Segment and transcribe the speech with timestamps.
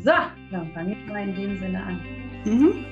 [0.00, 0.12] So,
[0.52, 2.00] dann fange ich mal in dem Sinne an.
[2.44, 2.84] Mhm.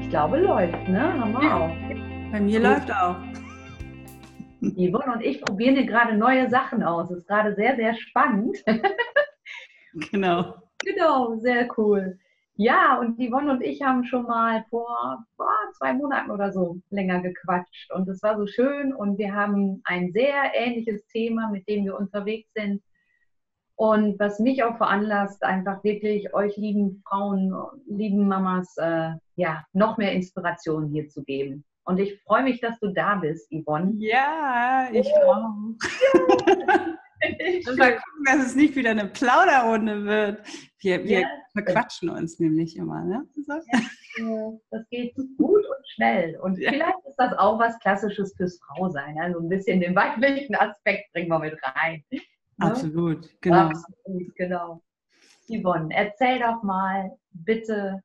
[0.00, 1.18] Ich glaube, läuft, ne?
[1.18, 1.56] Haben wir ja.
[1.56, 2.30] auch.
[2.30, 2.68] Bei mir Gut.
[2.68, 3.16] läuft auch.
[4.60, 7.08] Yvonne und ich probieren hier gerade neue Sachen aus.
[7.08, 8.58] Das ist gerade sehr, sehr spannend.
[10.10, 10.56] genau.
[10.84, 12.18] Genau, sehr cool.
[12.56, 17.20] Ja, und Yvonne und ich haben schon mal vor boah, zwei Monaten oder so länger
[17.20, 17.90] gequatscht.
[17.92, 21.98] Und es war so schön und wir haben ein sehr ähnliches Thema, mit dem wir
[21.98, 22.82] unterwegs sind.
[23.76, 27.54] Und was mich auch veranlasst, einfach wirklich euch lieben Frauen,
[27.86, 31.62] lieben Mamas, äh, ja, noch mehr Inspiration hier zu geben.
[31.84, 33.92] Und ich freue mich, dass du da bist, Yvonne.
[33.98, 35.44] Ja, ich auch.
[37.68, 40.40] Und mal gucken, dass es nicht wieder eine Plauderrunde wird.
[40.80, 41.28] Wir, wir ja.
[41.52, 43.04] verquatschen uns nämlich immer.
[43.04, 43.26] Ne?
[43.46, 43.52] So.
[44.18, 46.38] Ja, das geht gut und schnell.
[46.40, 46.70] Und ja.
[46.70, 49.18] vielleicht ist das auch was Klassisches fürs Frausein.
[49.20, 52.02] Also ein bisschen den weiblichen Aspekt bringen wir mit rein.
[52.58, 52.66] Ne?
[52.66, 53.68] Absolut, genau.
[53.68, 54.82] Absolut, genau.
[55.48, 58.02] Yvonne, erzähl doch mal bitte,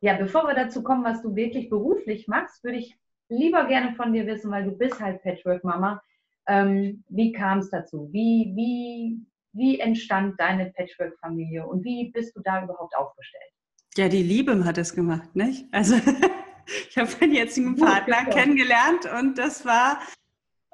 [0.00, 4.12] ja, bevor wir dazu kommen, was du wirklich beruflich machst, würde ich lieber gerne von
[4.12, 6.02] dir wissen, weil du bist halt Patchwork-Mama.
[6.46, 8.08] Ähm, wie kam es dazu?
[8.10, 9.20] Wie, wie,
[9.52, 13.52] wie entstand deine Patchwork-Familie und wie bist du da überhaupt aufgestellt?
[13.96, 15.66] Ja, die Liebe hat es gemacht, nicht?
[15.72, 15.96] Also
[16.88, 19.98] ich habe meinen jetzigen Partner kennengelernt und das war,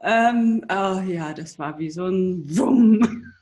[0.04, 3.32] ähm, oh ja, das war wie so ein Wumm.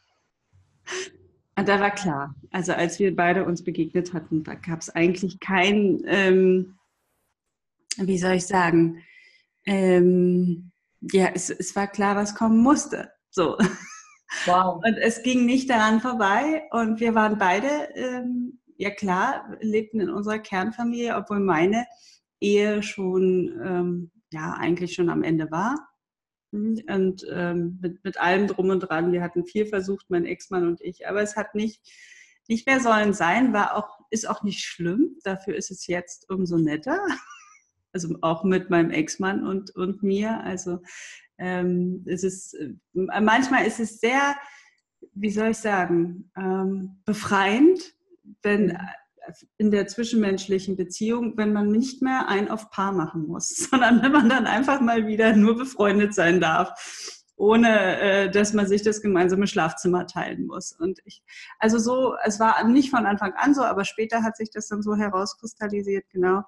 [1.56, 5.38] Und da war klar, also als wir beide uns begegnet hatten, da gab es eigentlich
[5.38, 6.78] kein, ähm,
[7.98, 9.02] wie soll ich sagen,
[9.66, 13.10] ähm, ja, es, es war klar, was kommen musste.
[13.30, 13.58] So.
[14.46, 14.82] Wow.
[14.84, 16.62] Und es ging nicht daran vorbei.
[16.70, 21.86] Und wir waren beide, ähm, ja klar, lebten in unserer Kernfamilie, obwohl meine
[22.40, 25.91] Ehe schon, ähm, ja, eigentlich schon am Ende war.
[26.52, 29.12] Und ähm, mit, mit allem drum und dran.
[29.12, 31.08] Wir hatten viel versucht, mein Ex-Mann und ich.
[31.08, 31.80] Aber es hat nicht,
[32.48, 35.16] nicht mehr sollen sein, war auch, ist auch nicht schlimm.
[35.24, 37.00] Dafür ist es jetzt umso netter
[37.92, 40.40] also auch mit meinem Ex-Mann und, und mir.
[40.44, 40.82] Also
[41.38, 44.36] ähm, es ist, äh, manchmal ist es sehr,
[45.14, 47.94] wie soll ich sagen, ähm, befreiend,
[48.42, 48.78] wenn mhm.
[49.56, 54.12] In der zwischenmenschlichen Beziehung, wenn man nicht mehr ein auf Paar machen muss, sondern wenn
[54.12, 56.72] man dann einfach mal wieder nur befreundet sein darf
[57.42, 60.72] ohne äh, dass man sich das gemeinsame Schlafzimmer teilen muss.
[60.78, 61.24] Und ich,
[61.58, 64.80] also so, es war nicht von Anfang an so, aber später hat sich das dann
[64.80, 66.42] so herauskristallisiert, genau.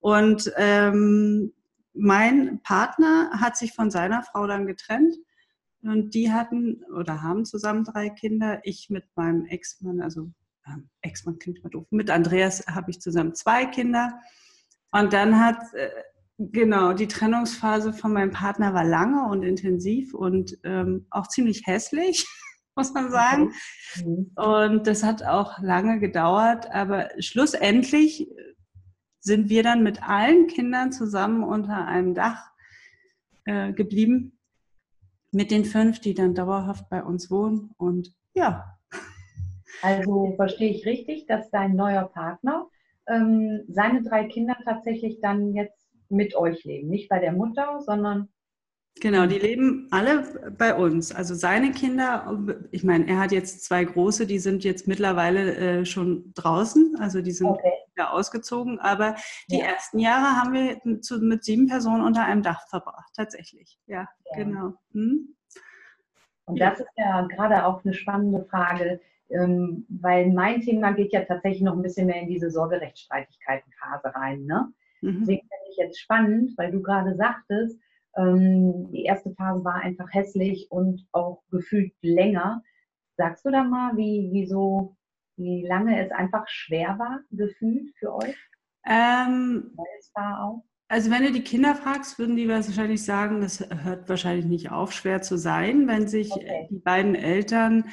[0.00, 1.52] Und ähm,
[1.92, 5.16] mein Partner hat sich von seiner Frau dann getrennt
[5.82, 8.60] und die hatten oder haben zusammen drei Kinder.
[8.62, 10.30] Ich mit meinem Ex-Mann, also
[11.02, 14.20] Ex-Mann klingt mal doof, mit Andreas habe ich zusammen zwei Kinder.
[14.90, 15.90] Und dann hat, äh,
[16.38, 22.26] genau, die Trennungsphase von meinem Partner war lange und intensiv und ähm, auch ziemlich hässlich,
[22.76, 23.52] muss man sagen.
[23.96, 24.30] Mhm.
[24.36, 28.28] Und das hat auch lange gedauert, aber schlussendlich
[29.20, 32.50] sind wir dann mit allen Kindern zusammen unter einem Dach
[33.44, 34.38] äh, geblieben.
[35.30, 37.72] Mit den fünf, die dann dauerhaft bei uns wohnen.
[37.76, 38.77] Und ja.
[39.82, 42.68] Also verstehe ich richtig, dass dein neuer Partner
[43.08, 46.88] ähm, seine drei Kinder tatsächlich dann jetzt mit euch leben.
[46.88, 48.28] Nicht bei der Mutter, sondern
[49.00, 51.14] Genau, die leben alle bei uns.
[51.14, 52.36] Also seine Kinder,
[52.70, 57.20] ich meine, er hat jetzt zwei große, die sind jetzt mittlerweile äh, schon draußen, also
[57.20, 57.72] die sind okay.
[57.96, 59.14] ja ausgezogen, aber
[59.50, 59.66] die ja.
[59.66, 63.78] ersten Jahre haben wir mit, zu, mit, sieben Personen unter einem Dach verbracht, tatsächlich.
[63.86, 64.36] Ja, ja.
[64.36, 64.74] genau.
[64.92, 65.36] Hm?
[66.46, 69.00] Und das ist ja gerade auch eine spannende Frage,
[69.30, 74.44] ähm, weil mein Thema geht ja tatsächlich noch ein bisschen mehr in diese Sorgerechtsstreitigkeitenphase rein.
[74.44, 74.72] Ne?
[75.02, 75.20] Mhm.
[75.20, 77.78] Deswegen finde ich jetzt spannend, weil du gerade sagtest,
[78.16, 82.62] ähm, die erste Phase war einfach hässlich und auch gefühlt länger.
[83.16, 84.96] Sagst du da mal, wie, wie, so,
[85.36, 88.36] wie lange es einfach schwer war, gefühlt für euch?
[88.86, 89.76] Ähm.
[90.90, 94.92] Also wenn du die Kinder fragst, würden die wahrscheinlich sagen, das hört wahrscheinlich nicht auf,
[94.92, 96.66] schwer zu sein, wenn sich okay.
[96.70, 97.84] die beiden Eltern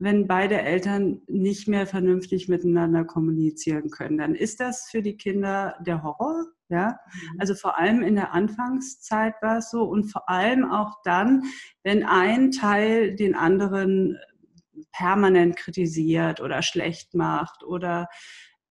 [0.00, 5.76] wenn beide Eltern nicht mehr vernünftig miteinander kommunizieren können, dann ist das für die Kinder
[5.80, 6.46] der Horror.
[6.68, 7.40] Ja, mhm.
[7.40, 11.42] also vor allem in der Anfangszeit war es so und vor allem auch dann,
[11.82, 14.16] wenn ein Teil den anderen
[14.92, 18.08] permanent kritisiert oder schlecht macht oder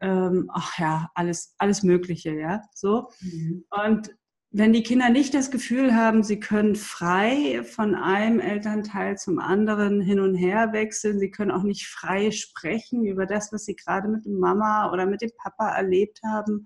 [0.02, 3.10] ähm, ach ja, alles, alles Mögliche, ja, so.
[3.20, 3.66] Mhm.
[3.70, 4.12] Und
[4.52, 10.02] wenn die Kinder nicht das Gefühl haben, sie können frei von einem Elternteil zum anderen
[10.02, 14.08] hin und her wechseln, sie können auch nicht frei sprechen über das, was sie gerade
[14.08, 16.66] mit dem Mama oder mit dem Papa erlebt haben.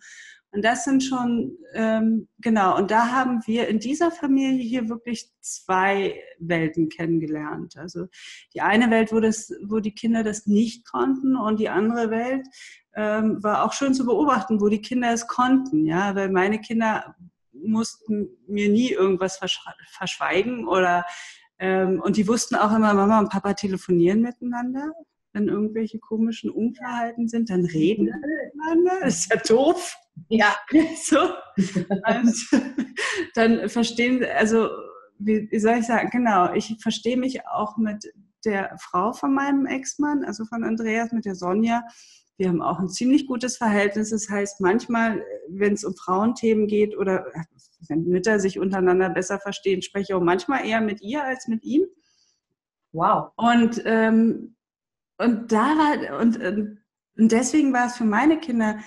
[0.51, 5.31] Und das sind schon, ähm, genau, und da haben wir in dieser Familie hier wirklich
[5.41, 7.75] zwei Welten kennengelernt.
[7.75, 8.05] Also
[8.53, 12.47] die eine Welt, wo, das, wo die Kinder das nicht konnten und die andere Welt
[12.95, 15.85] ähm, war auch schön zu beobachten, wo die Kinder es konnten.
[15.87, 17.15] Ja, weil meine Kinder
[17.65, 19.39] mussten mir nie irgendwas
[19.87, 21.05] verschweigen oder
[21.59, 24.91] ähm, und die wussten auch immer, Mama und Papa telefonieren miteinander.
[25.31, 28.99] Wenn irgendwelche komischen Unklarheiten sind, dann reden miteinander.
[29.01, 29.95] Das ist ja doof.
[30.29, 30.55] Ja.
[31.03, 31.19] So.
[31.19, 32.35] Und
[33.35, 34.69] dann verstehen, also
[35.19, 38.11] wie, wie soll ich sagen, genau, ich verstehe mich auch mit
[38.45, 41.83] der Frau von meinem Ex-Mann, also von Andreas, mit der Sonja,
[42.37, 44.09] wir haben auch ein ziemlich gutes Verhältnis.
[44.09, 47.25] Das heißt, manchmal, wenn es um Frauenthemen geht oder
[47.87, 51.63] wenn Mütter sich untereinander besser verstehen, spreche ich auch manchmal eher mit ihr als mit
[51.63, 51.85] ihm.
[52.91, 53.31] Wow.
[53.35, 54.55] Und, ähm,
[55.17, 56.79] und da war, und, ähm,
[57.17, 58.79] und deswegen war es für meine Kinder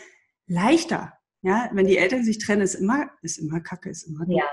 [0.46, 1.12] leichter.
[1.42, 4.44] Ja, wenn die Eltern sich trennen, ist immer, ist immer kacke, ist immer, ja.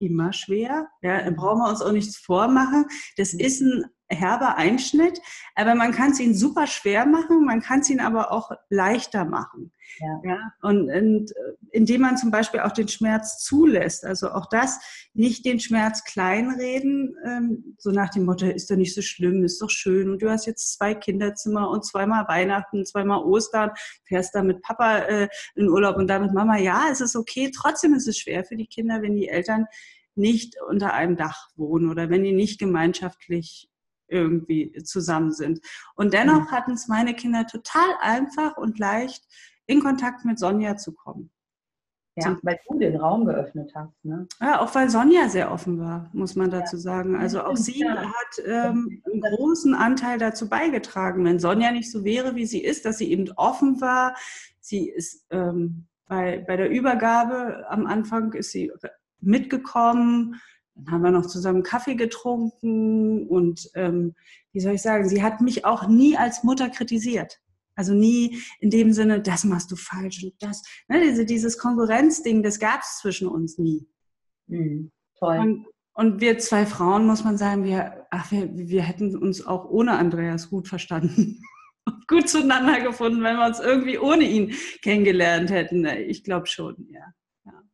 [0.00, 0.86] immer schwer.
[1.00, 2.84] Ja, dann brauchen wir uns auch nichts vormachen.
[3.16, 5.20] Das ist ein herber Einschnitt,
[5.54, 9.24] aber man kann es ihnen super schwer machen, man kann es ihnen aber auch leichter
[9.24, 9.72] machen.
[9.98, 10.20] Ja.
[10.24, 10.52] ja?
[10.62, 14.80] Und, und äh, indem man zum Beispiel auch den Schmerz zulässt, also auch das,
[15.14, 19.60] nicht den Schmerz kleinreden, ähm, so nach dem Motto, ist doch nicht so schlimm, ist
[19.60, 23.70] doch schön und du hast jetzt zwei Kinderzimmer und zweimal Weihnachten, zweimal Ostern,
[24.04, 27.50] fährst da mit Papa äh, in Urlaub und da mit Mama, ja, es ist okay,
[27.54, 29.66] trotzdem ist es schwer für die Kinder, wenn die Eltern
[30.14, 33.68] nicht unter einem Dach wohnen oder wenn die nicht gemeinschaftlich
[34.12, 35.60] irgendwie zusammen sind.
[35.94, 36.50] Und dennoch mhm.
[36.50, 39.24] hatten es meine Kinder total einfach und leicht,
[39.66, 41.30] in Kontakt mit Sonja zu kommen.
[42.16, 44.04] Ja, weil du den Raum geöffnet hast.
[44.04, 44.26] Ne?
[44.38, 47.16] Ja, auch weil Sonja sehr offen war, muss man dazu sagen.
[47.16, 51.24] Also auch sie hat ähm, einen großen Anteil dazu beigetragen.
[51.24, 54.14] Wenn Sonja nicht so wäre, wie sie ist, dass sie eben offen war,
[54.60, 58.70] sie ist ähm, bei, bei der Übergabe am Anfang ist sie
[59.20, 60.38] mitgekommen,
[60.74, 64.14] dann haben wir noch zusammen Kaffee getrunken und ähm,
[64.52, 67.40] wie soll ich sagen, sie hat mich auch nie als Mutter kritisiert.
[67.74, 70.62] Also nie in dem Sinne, das machst du falsch und das.
[70.88, 73.86] Ne, diese, dieses Konkurrenzding, das gab es zwischen uns nie.
[74.46, 75.38] Mhm, toll.
[75.38, 79.64] Und, und, wir zwei Frauen, muss man sagen, wir, ach, wir, wir hätten uns auch
[79.70, 81.40] ohne Andreas gut verstanden
[81.86, 85.86] und gut zueinander gefunden, wenn wir uns irgendwie ohne ihn kennengelernt hätten.
[85.86, 87.14] Ich glaube schon, ja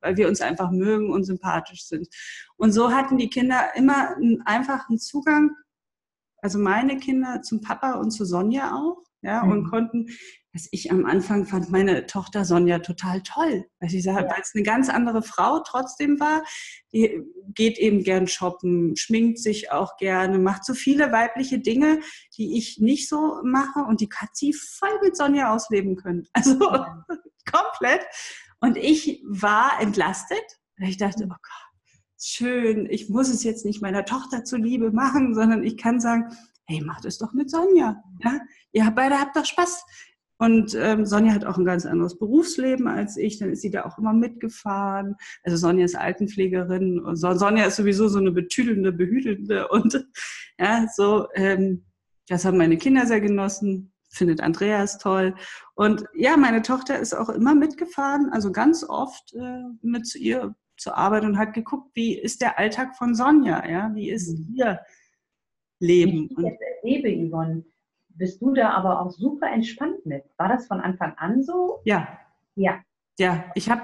[0.00, 2.08] weil wir uns einfach mögen und sympathisch sind.
[2.56, 5.50] Und so hatten die Kinder immer einen einfachen Zugang,
[6.40, 9.50] also meine Kinder zum Papa und zu Sonja auch, ja, mhm.
[9.50, 10.06] und konnten,
[10.52, 14.30] was ich am Anfang fand, meine Tochter Sonja total toll, weil sie sage, ja.
[14.30, 16.44] weil es eine ganz andere Frau trotzdem war,
[16.92, 17.20] die
[17.54, 22.00] geht eben gern shoppen, schminkt sich auch gerne, macht so viele weibliche Dinge,
[22.36, 26.26] die ich nicht so mache und die hat sie voll mit Sonja ausleben können.
[26.32, 27.04] Also ja.
[27.50, 28.02] komplett.
[28.60, 30.42] Und ich war entlastet.
[30.78, 31.68] Ich dachte, oh Gott,
[32.20, 36.26] schön, ich muss es jetzt nicht meiner Tochter zuliebe machen, sondern ich kann sagen,
[36.66, 38.02] hey, macht es doch mit Sonja.
[38.22, 38.40] Ja?
[38.72, 39.84] Ihr beide habt doch Spaß.
[40.40, 43.38] Und ähm, Sonja hat auch ein ganz anderes Berufsleben als ich.
[43.38, 45.16] Dann ist sie da auch immer mitgefahren.
[45.42, 47.00] Also Sonja ist Altenpflegerin.
[47.00, 49.66] Und Sonja ist sowieso so eine betüdelnde, behütelnde.
[49.68, 50.06] Und
[50.58, 51.84] ja, so, ähm,
[52.28, 55.34] das haben meine Kinder sehr genossen findet Andreas toll.
[55.74, 60.54] Und ja, meine Tochter ist auch immer mitgefahren, also ganz oft äh, mit zu ihr
[60.76, 64.54] zur Arbeit und hat geguckt, wie ist der Alltag von Sonja, ja, wie ist mhm.
[64.54, 64.80] ihr
[65.80, 66.30] Leben.
[66.36, 67.64] Wenn ich erlebe, Yvonne,
[68.08, 70.24] bist du da aber auch super entspannt mit.
[70.36, 71.80] War das von Anfang an so?
[71.84, 72.18] Ja.
[72.54, 72.80] Ja.
[73.18, 73.82] Ja, ich habe,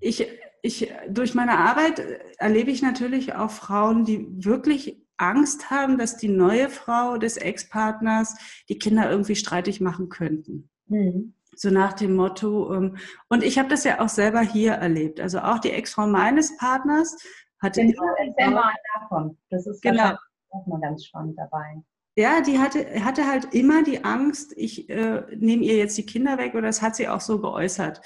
[0.00, 0.26] ich,
[0.62, 2.02] ich, durch meine Arbeit
[2.38, 8.36] erlebe ich natürlich auch Frauen, die wirklich Angst haben, dass die neue Frau des Ex-Partners
[8.68, 10.68] die Kinder irgendwie streitig machen könnten.
[10.86, 11.34] Mhm.
[11.54, 12.96] So nach dem Motto, ähm,
[13.28, 15.20] und ich habe das ja auch selber hier erlebt.
[15.20, 17.16] Also auch die Ex-Frau meines Partners
[17.60, 17.82] hatte.
[17.82, 19.38] Genau, mal davon.
[19.50, 20.16] Das ist genau.
[20.50, 21.82] auch mal ganz spannend dabei.
[22.16, 26.36] Ja, die hatte, hatte halt immer die Angst, ich äh, nehme ihr jetzt die Kinder
[26.36, 28.02] weg oder das hat sie auch so geäußert.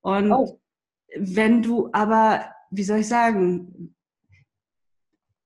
[0.00, 0.60] Und oh.
[1.16, 3.94] wenn du aber, wie soll ich sagen,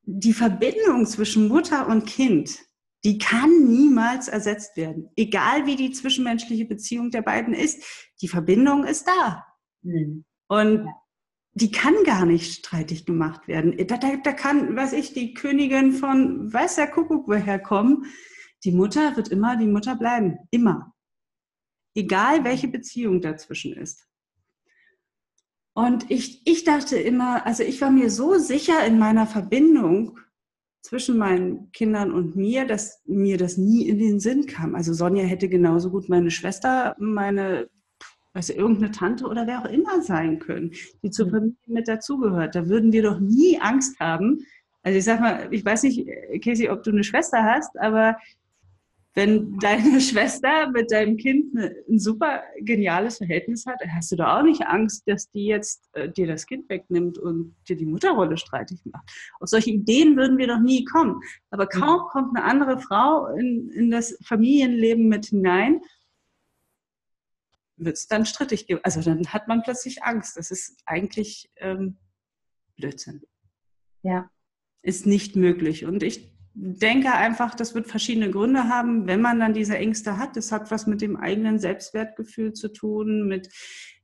[0.02, 2.58] die Verbindung zwischen Mutter und Kind,
[3.04, 5.10] die kann niemals ersetzt werden.
[5.16, 7.82] Egal wie die zwischenmenschliche Beziehung der beiden ist,
[8.20, 9.44] die Verbindung ist da.
[9.82, 10.24] Mhm.
[10.48, 10.88] Und
[11.54, 13.76] die kann gar nicht streitig gemacht werden.
[13.86, 18.06] Da, da, da kann, was ich, die Königin von weiß der Kuckuck woher kommen.
[18.64, 20.38] Die Mutter wird immer die Mutter bleiben.
[20.50, 20.94] Immer.
[21.94, 24.06] Egal welche Beziehung dazwischen ist.
[25.74, 30.18] Und ich, ich dachte immer, also ich war mir so sicher in meiner Verbindung
[30.82, 34.74] zwischen meinen Kindern und mir, dass mir das nie in den Sinn kam.
[34.74, 37.68] Also Sonja hätte genauso gut meine Schwester, meine,
[38.34, 41.30] weiß ich, irgendeine Tante oder wer auch immer sein können, die zur mhm.
[41.30, 42.54] Familie mit dazugehört.
[42.54, 44.44] Da würden wir doch nie Angst haben.
[44.82, 46.06] Also ich sag mal, ich weiß nicht,
[46.44, 48.16] Casey, ob du eine Schwester hast, aber
[49.14, 54.42] wenn deine Schwester mit deinem Kind ein super geniales Verhältnis hat, hast du da auch
[54.42, 58.80] nicht Angst, dass die jetzt äh, dir das Kind wegnimmt und dir die Mutterrolle streitig
[58.84, 59.10] macht.
[59.40, 61.20] Auf solche Ideen würden wir doch nie kommen.
[61.50, 65.80] Aber kaum kommt eine andere Frau in, in das Familienleben mit hinein,
[67.76, 68.66] wird es dann strittig.
[68.82, 70.36] Also dann hat man plötzlich Angst.
[70.36, 71.96] Das ist eigentlich ähm,
[72.76, 73.22] Blödsinn.
[74.02, 74.30] Ja.
[74.82, 75.84] Ist nicht möglich.
[75.84, 80.36] Und ich denke einfach, das wird verschiedene Gründe haben, wenn man dann diese Ängste hat.
[80.36, 83.48] Das hat was mit dem eigenen Selbstwertgefühl zu tun, mit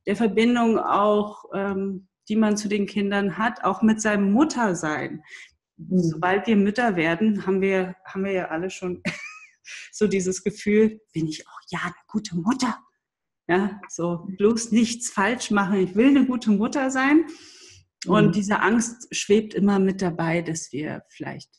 [0.07, 5.23] der Verbindung auch, ähm, die man zu den Kindern hat, auch mit seinem Muttersein.
[5.77, 5.99] Mhm.
[5.99, 9.01] Sobald wir Mütter werden, haben wir, haben wir ja alle schon
[9.91, 12.79] so dieses Gefühl, bin ich auch ja eine gute Mutter.
[13.47, 15.79] Ja, so bloß nichts falsch machen.
[15.79, 17.25] Ich will eine gute Mutter sein.
[18.05, 18.31] Und mhm.
[18.31, 21.49] diese Angst schwebt immer mit dabei, dass wir vielleicht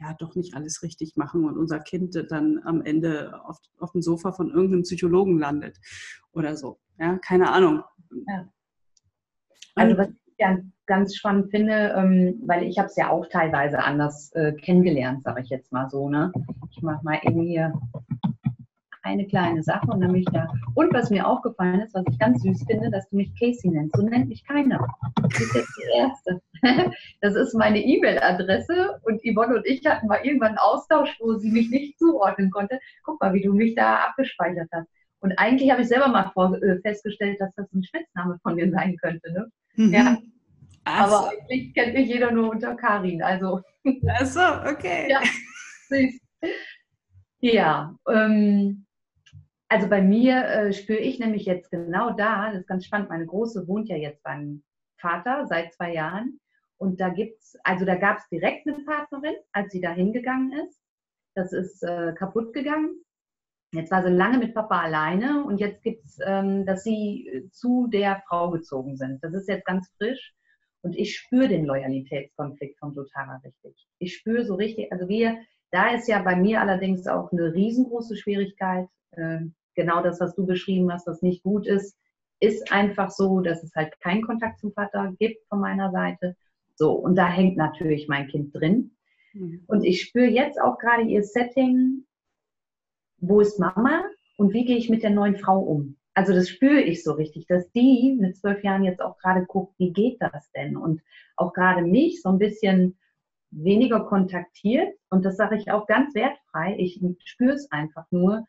[0.00, 4.02] ja doch nicht alles richtig machen und unser Kind dann am Ende auf, auf dem
[4.02, 5.78] Sofa von irgendeinem Psychologen landet
[6.32, 6.78] oder so.
[6.98, 7.82] Ja, keine Ahnung.
[8.26, 8.48] Ja.
[9.74, 13.78] Also was ich ja ganz spannend finde, ähm, weil ich habe es ja auch teilweise
[13.78, 16.08] anders äh, kennengelernt, sage ich jetzt mal so.
[16.08, 16.32] Ne?
[16.70, 17.72] Ich mache mal eben hier
[19.02, 20.46] eine kleine Sache und dann mich da.
[20.74, 23.96] Und was mir aufgefallen ist, was ich ganz süß finde, dass du mich Casey nennst.
[23.96, 24.86] So nennt mich keiner.
[25.16, 26.40] Du bist jetzt die Erste.
[27.22, 31.50] Das ist meine E-Mail-Adresse und Yvonne und ich hatten mal irgendwann einen Austausch, wo sie
[31.50, 32.78] mich nicht zuordnen konnte.
[33.02, 34.86] Guck mal, wie du mich da abgespeichert hast.
[35.20, 38.70] Und eigentlich habe ich selber mal vor, äh, festgestellt, dass das ein Spitzname von mir
[38.70, 39.32] sein könnte.
[39.32, 39.50] Ne?
[39.76, 39.92] Mhm.
[39.92, 40.18] Ja.
[40.84, 41.16] Also.
[41.16, 43.22] Aber eigentlich kennt mich jeder nur unter Karin.
[43.22, 43.60] Also.
[44.08, 45.08] Ach okay.
[45.10, 45.20] Ja,
[45.88, 46.20] süß.
[47.40, 48.84] Ja, ähm,
[49.70, 53.26] also bei mir äh, spüre ich nämlich jetzt genau da, das ist ganz spannend, meine
[53.26, 54.64] Große wohnt ja jetzt beim
[54.98, 56.40] Vater seit zwei Jahren.
[56.76, 60.80] Und da gibt's, also da gab es direkt eine Partnerin, als sie da hingegangen ist.
[61.34, 63.04] Das ist äh, kaputt gegangen.
[63.72, 67.48] Jetzt war sie lange mit Papa alleine und jetzt gibt es, ähm, dass sie äh,
[67.50, 69.22] zu der Frau gezogen sind.
[69.22, 70.34] Das ist jetzt ganz frisch.
[70.82, 73.86] Und ich spüre den Loyalitätskonflikt von Totara richtig.
[73.98, 75.38] Ich spüre so richtig, also wir,
[75.70, 79.40] da ist ja bei mir allerdings auch eine riesengroße Schwierigkeit, äh,
[79.74, 81.96] genau das, was du beschrieben hast, was nicht gut ist,
[82.40, 86.36] ist einfach so, dass es halt keinen Kontakt zum Vater gibt von meiner Seite.
[86.74, 88.92] So, und da hängt natürlich mein Kind drin.
[89.34, 89.62] Mhm.
[89.66, 92.06] Und ich spüre jetzt auch gerade ihr Setting,
[93.18, 94.02] wo ist Mama
[94.38, 95.96] und wie gehe ich mit der neuen Frau um?
[96.14, 99.74] Also das spüre ich so richtig, dass die mit zwölf Jahren jetzt auch gerade guckt,
[99.78, 100.76] wie geht das denn?
[100.76, 101.02] Und
[101.36, 102.98] auch gerade mich so ein bisschen
[103.50, 104.94] weniger kontaktiert.
[105.10, 106.76] Und das sage ich auch ganz wertfrei.
[106.78, 108.46] Ich spüre es einfach nur,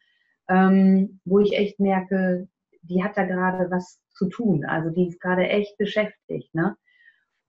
[0.51, 2.48] ähm, wo ich echt merke,
[2.81, 4.65] die hat da gerade was zu tun.
[4.65, 6.53] Also die ist gerade echt beschäftigt.
[6.53, 6.75] Ne?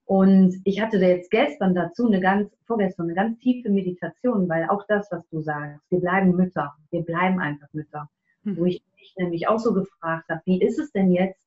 [0.05, 4.69] Und ich hatte da jetzt gestern dazu eine ganz, vorgestern eine ganz tiefe Meditation, weil
[4.69, 8.09] auch das, was du sagst, wir bleiben Mütter, wir bleiben einfach Mütter.
[8.43, 8.57] Mhm.
[8.57, 11.39] Wo ich mich nämlich auch so gefragt habe, wie ist es denn jetzt?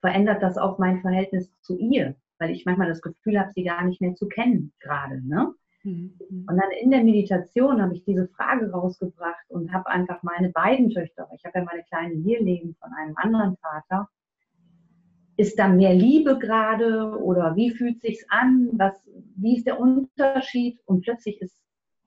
[0.00, 2.14] Verändert das auch mein Verhältnis zu ihr?
[2.38, 5.20] Weil ich manchmal das Gefühl habe, sie gar nicht mehr zu kennen gerade.
[5.26, 5.52] Ne?
[5.88, 6.46] Mhm.
[6.48, 10.90] Und dann in der Meditation habe ich diese Frage rausgebracht und habe einfach meine beiden
[10.90, 14.08] Töchter, ich habe ja meine Kleine hier leben von einem anderen Vater,
[15.36, 18.70] ist da mehr Liebe gerade oder wie fühlt sich's an?
[18.72, 18.94] Was,
[19.36, 20.80] wie ist der Unterschied?
[20.84, 21.56] Und plötzlich ist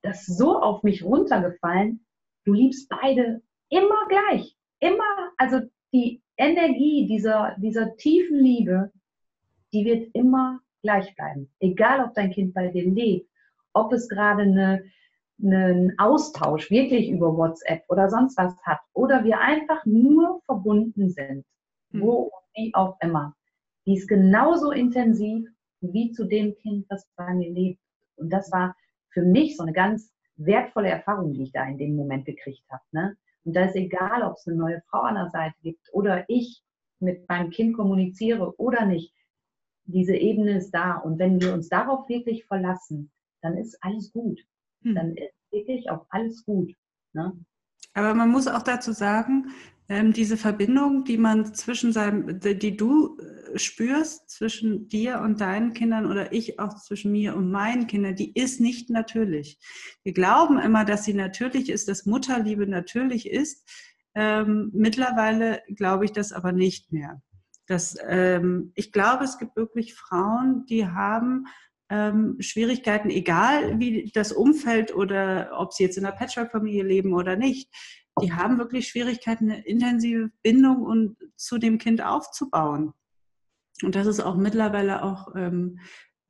[0.02, 2.06] das so auf mich runtergefallen.
[2.44, 5.32] Du liebst beide immer gleich, immer.
[5.38, 5.62] Also
[5.94, 8.92] die Energie dieser dieser tiefen Liebe,
[9.72, 13.31] die wird immer gleich bleiben, egal ob dein Kind bei dir lebt
[13.74, 14.84] ob es gerade eine,
[15.42, 21.46] einen Austausch wirklich über WhatsApp oder sonst was hat oder wir einfach nur verbunden sind,
[21.92, 22.02] hm.
[22.02, 23.36] wo und wie auch immer.
[23.86, 25.48] Die ist genauso intensiv
[25.82, 27.82] wie zu dem Kind, das bei mir lebt.
[28.16, 28.76] Und das war
[29.10, 32.84] für mich so eine ganz wertvolle Erfahrung, die ich da in dem Moment gekriegt habe.
[32.92, 33.18] Ne?
[33.44, 36.64] Und da ist egal, ob es eine neue Frau an der Seite gibt oder ich
[37.00, 39.14] mit meinem Kind kommuniziere oder nicht.
[39.86, 40.98] Diese Ebene ist da.
[40.98, 44.40] Und wenn wir uns darauf wirklich verlassen, dann ist alles gut.
[44.84, 44.96] Hm.
[44.96, 46.74] Dann ist wirklich auch alles gut.
[47.14, 47.34] Ne?
[47.94, 49.52] Aber man muss auch dazu sagen,
[49.90, 55.74] ähm, diese Verbindung, die man zwischen seinem, die du äh, spürst zwischen dir und deinen
[55.74, 59.60] Kindern oder ich auch zwischen mir und meinen Kindern, die ist nicht natürlich.
[60.04, 63.68] Wir glauben immer, dass sie natürlich ist, dass Mutterliebe natürlich ist.
[64.16, 67.22] Ähm, mittlerweile glaube ich das aber nicht mehr.
[67.68, 71.48] Das, ähm, ich glaube, es gibt wirklich Frauen, die haben
[71.92, 77.36] ähm, Schwierigkeiten, egal wie das Umfeld oder ob sie jetzt in einer Patchwork-Familie leben oder
[77.36, 77.70] nicht,
[78.22, 82.94] die haben wirklich Schwierigkeiten, eine intensive Bindung und zu dem Kind aufzubauen.
[83.84, 85.80] Und das ist auch mittlerweile auch ähm,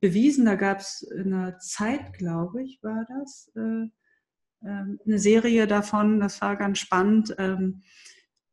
[0.00, 0.44] bewiesen.
[0.46, 3.84] Da gab es in einer Zeit, glaube ich, war das, äh,
[4.66, 7.82] äh, eine Serie davon, das war ganz spannend, ähm,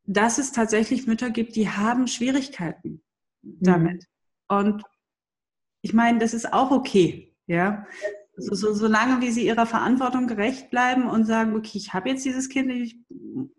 [0.03, 3.03] dass es tatsächlich Mütter gibt, die haben Schwierigkeiten
[3.41, 4.03] damit.
[4.49, 4.57] Mhm.
[4.57, 4.83] Und
[5.81, 7.85] ich meine, das ist auch okay, ja.
[8.35, 12.23] So, so, solange wie sie ihrer Verantwortung gerecht bleiben und sagen, okay, ich habe jetzt
[12.23, 12.97] dieses Kind, ich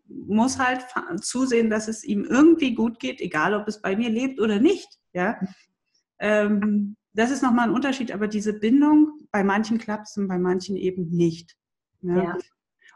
[0.09, 0.87] muss halt
[1.21, 4.89] zusehen, dass es ihm irgendwie gut geht, egal ob es bei mir lebt oder nicht.
[5.13, 5.39] Ja?
[6.19, 10.39] Ähm, das ist nochmal ein Unterschied, aber diese Bindung, bei manchen klappt es und bei
[10.39, 11.57] manchen eben nicht.
[12.01, 12.23] Ja?
[12.23, 12.39] ja.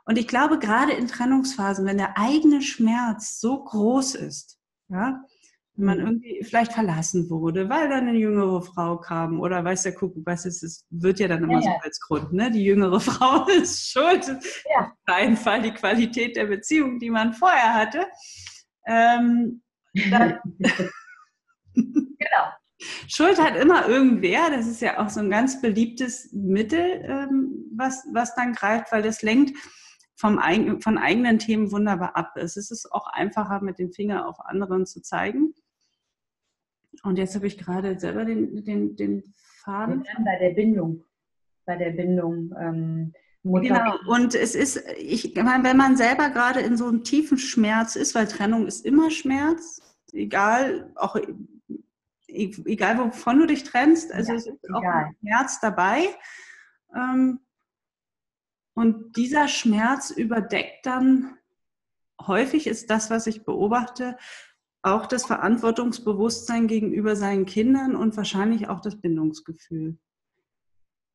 [0.07, 5.25] Und ich glaube, gerade in Trennungsphasen, wenn der eigene Schmerz so groß ist, ja,
[5.76, 6.07] wenn man mhm.
[6.07, 10.47] irgendwie vielleicht verlassen wurde, weil dann eine jüngere Frau kam oder weiß der Kuckuck, was
[10.47, 12.50] ist, es wird ja dann immer ja, so als Grund, ne?
[12.50, 14.26] Die jüngere Frau ist schuld.
[14.26, 14.87] Ja.
[14.87, 18.07] Auf keinen Fall die Qualität der Beziehung, die man vorher hatte.
[18.87, 19.62] Ähm,
[20.11, 20.38] dann,
[21.75, 22.45] genau.
[23.09, 28.07] Schuld hat immer irgendwer, das ist ja auch so ein ganz beliebtes Mittel, ähm, was,
[28.12, 29.57] was dann greift, weil das lenkt
[30.16, 30.38] vom,
[30.81, 32.33] von eigenen Themen wunderbar ab.
[32.37, 35.54] Es ist auch einfacher, mit dem Finger auf anderen zu zeigen.
[37.04, 40.04] Und jetzt habe ich gerade selber den, den, den Faden.
[40.25, 41.04] Bei der Bindung.
[41.64, 42.54] Bei der Bindung.
[42.58, 43.14] Ähm,
[43.46, 47.94] Genau, und es ist, ich meine, wenn man selber gerade in so einem tiefen Schmerz
[47.94, 49.82] ist, weil Trennung ist immer Schmerz,
[50.14, 51.16] egal, auch
[52.26, 54.76] egal wovon du dich trennst, also ja, es ist egal.
[54.76, 56.06] auch ein Schmerz dabei.
[56.96, 57.40] Ähm,
[58.73, 61.37] und dieser Schmerz überdeckt dann,
[62.26, 64.16] häufig ist das, was ich beobachte,
[64.85, 69.99] auch das Verantwortungsbewusstsein gegenüber seinen Kindern und wahrscheinlich auch das Bindungsgefühl.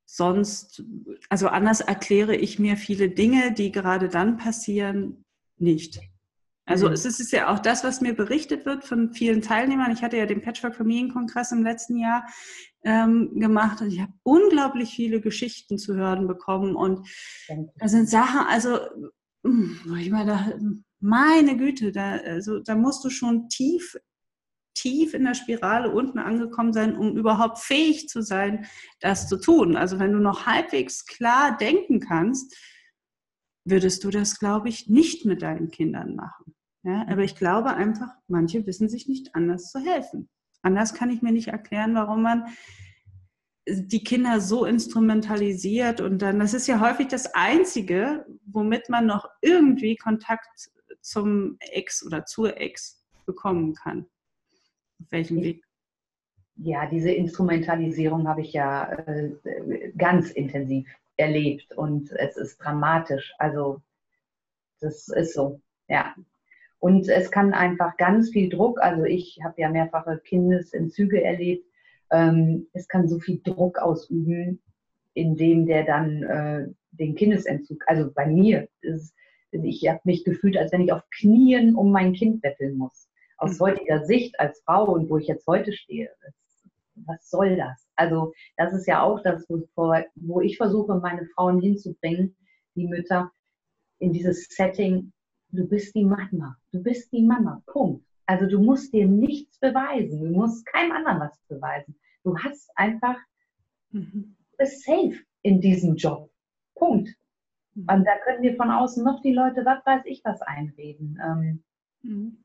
[0.05, 0.83] Sonst,
[1.29, 5.23] also anders erkläre ich mir viele Dinge, die gerade dann passieren,
[5.57, 5.99] nicht.
[6.65, 6.93] Also mhm.
[6.93, 9.91] es ist ja auch das, was mir berichtet wird von vielen Teilnehmern.
[9.91, 12.25] Ich hatte ja den Patchwork Familienkongress im letzten Jahr
[12.83, 17.07] ähm, gemacht und ich habe unglaublich viele Geschichten zu hören bekommen und
[17.77, 18.79] da sind Sachen, also
[19.43, 20.53] hm, ich meine, da,
[20.99, 23.97] meine Güte, da, also, da musst du schon tief,
[24.73, 28.65] tief in der Spirale unten angekommen sein, um überhaupt fähig zu sein,
[28.99, 29.75] das zu tun.
[29.75, 32.55] Also wenn du noch halbwegs klar denken kannst,
[33.65, 36.55] würdest du das, glaube ich, nicht mit deinen Kindern machen.
[36.83, 40.29] Ja, aber ich glaube einfach, manche wissen sich nicht anders zu helfen.
[40.61, 42.45] Anders kann ich mir nicht erklären, warum man
[43.67, 49.29] die Kinder so instrumentalisiert und dann, das ist ja häufig das Einzige, womit man noch
[49.41, 50.71] irgendwie Kontakt
[51.01, 54.05] zum Ex oder zur Ex bekommen kann.
[55.01, 55.63] Auf welchem Weg?
[56.55, 59.31] Ja, diese Instrumentalisierung habe ich ja äh,
[59.97, 63.33] ganz intensiv erlebt und es ist dramatisch.
[63.37, 63.81] Also
[64.79, 66.15] das ist so, ja.
[66.79, 71.65] Und es kann einfach ganz viel Druck, also ich habe ja mehrfache Kindesentzüge erlebt,
[72.11, 74.61] ähm, es kann so viel Druck ausüben,
[75.13, 79.13] indem der dann äh, den Kindesentzug, also bei mir ist
[79.51, 83.09] ich habe mich gefühlt, als wenn ich auf Knien um mein Kind betteln muss.
[83.37, 83.65] Aus mhm.
[83.65, 86.09] heutiger Sicht als Frau und wo ich jetzt heute stehe.
[87.05, 87.87] Was soll das?
[87.95, 92.35] Also das ist ja auch das, wo, ich versuche, meine Frauen hinzubringen,
[92.75, 93.31] die Mütter,
[93.99, 95.11] in dieses Setting,
[95.49, 98.05] du bist die Mama, du bist die Mama, Punkt.
[98.25, 101.95] Also du musst dir nichts beweisen, du musst keinem anderen was beweisen.
[102.23, 103.17] Du hast einfach,
[103.91, 104.35] mhm.
[104.57, 106.29] bist safe in diesem Job.
[106.75, 107.09] Punkt.
[107.87, 111.19] Und da können wir von außen noch die Leute, was weiß ich, was einreden.
[111.23, 111.63] Ähm,
[112.01, 112.37] mhm.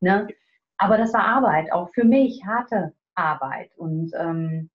[0.00, 0.28] ne?
[0.78, 3.70] Aber das war Arbeit, auch für mich harte Arbeit.
[3.76, 4.70] Und ähm,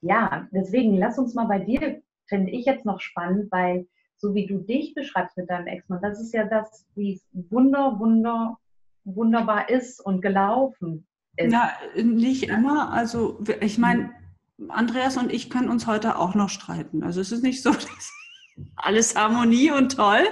[0.00, 4.46] ja, deswegen lass uns mal bei dir, finde ich jetzt noch spannend, weil so wie
[4.46, 8.58] du dich beschreibst mit deinem Ex-Mann, das ist ja das, wie es wunder, wunder,
[9.04, 11.06] wunderbar ist und gelaufen
[11.36, 11.52] ist.
[11.52, 12.92] Ja, nicht immer.
[12.92, 14.10] Also ich meine,
[14.68, 17.02] Andreas und ich können uns heute auch noch streiten.
[17.02, 18.12] Also es ist nicht so, dass
[18.76, 20.24] alles Harmonie und toll.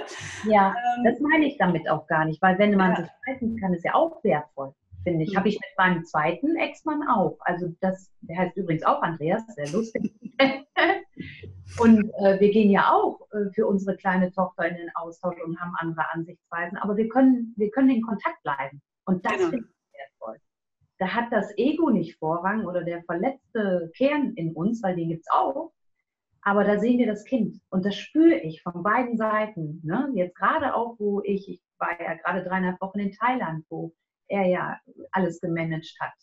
[0.45, 2.97] Ja, ähm, das meine ich damit auch gar nicht, weil wenn man ja.
[2.97, 5.33] sich streiten kann, ist ja auch wertvoll, finde ich.
[5.33, 5.37] Mhm.
[5.37, 7.37] Habe ich mit meinem zweiten Ex-Mann auch.
[7.41, 10.13] Also das, der heißt übrigens auch Andreas, sehr lustig.
[11.79, 15.59] und äh, wir gehen ja auch äh, für unsere kleine Tochter in den Austausch und
[15.59, 18.81] haben andere Ansichtsweisen, aber wir können, wir können in Kontakt bleiben.
[19.05, 19.49] Und das genau.
[19.49, 20.39] finde ich wertvoll.
[20.97, 25.21] Da hat das Ego nicht Vorrang oder der verletzte Kern in uns, weil den gibt
[25.21, 25.73] es auch
[26.45, 29.81] aber da sehen wir das Kind und das spüre ich von beiden Seiten.
[29.83, 30.11] Ne?
[30.13, 33.93] Jetzt gerade auch, wo ich, ich war ja gerade dreieinhalb Wochen in Thailand, wo
[34.27, 34.79] er ja
[35.11, 36.13] alles gemanagt hat.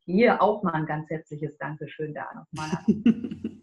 [0.00, 2.70] Hier auch mal ein ganz herzliches Dankeschön da nochmal.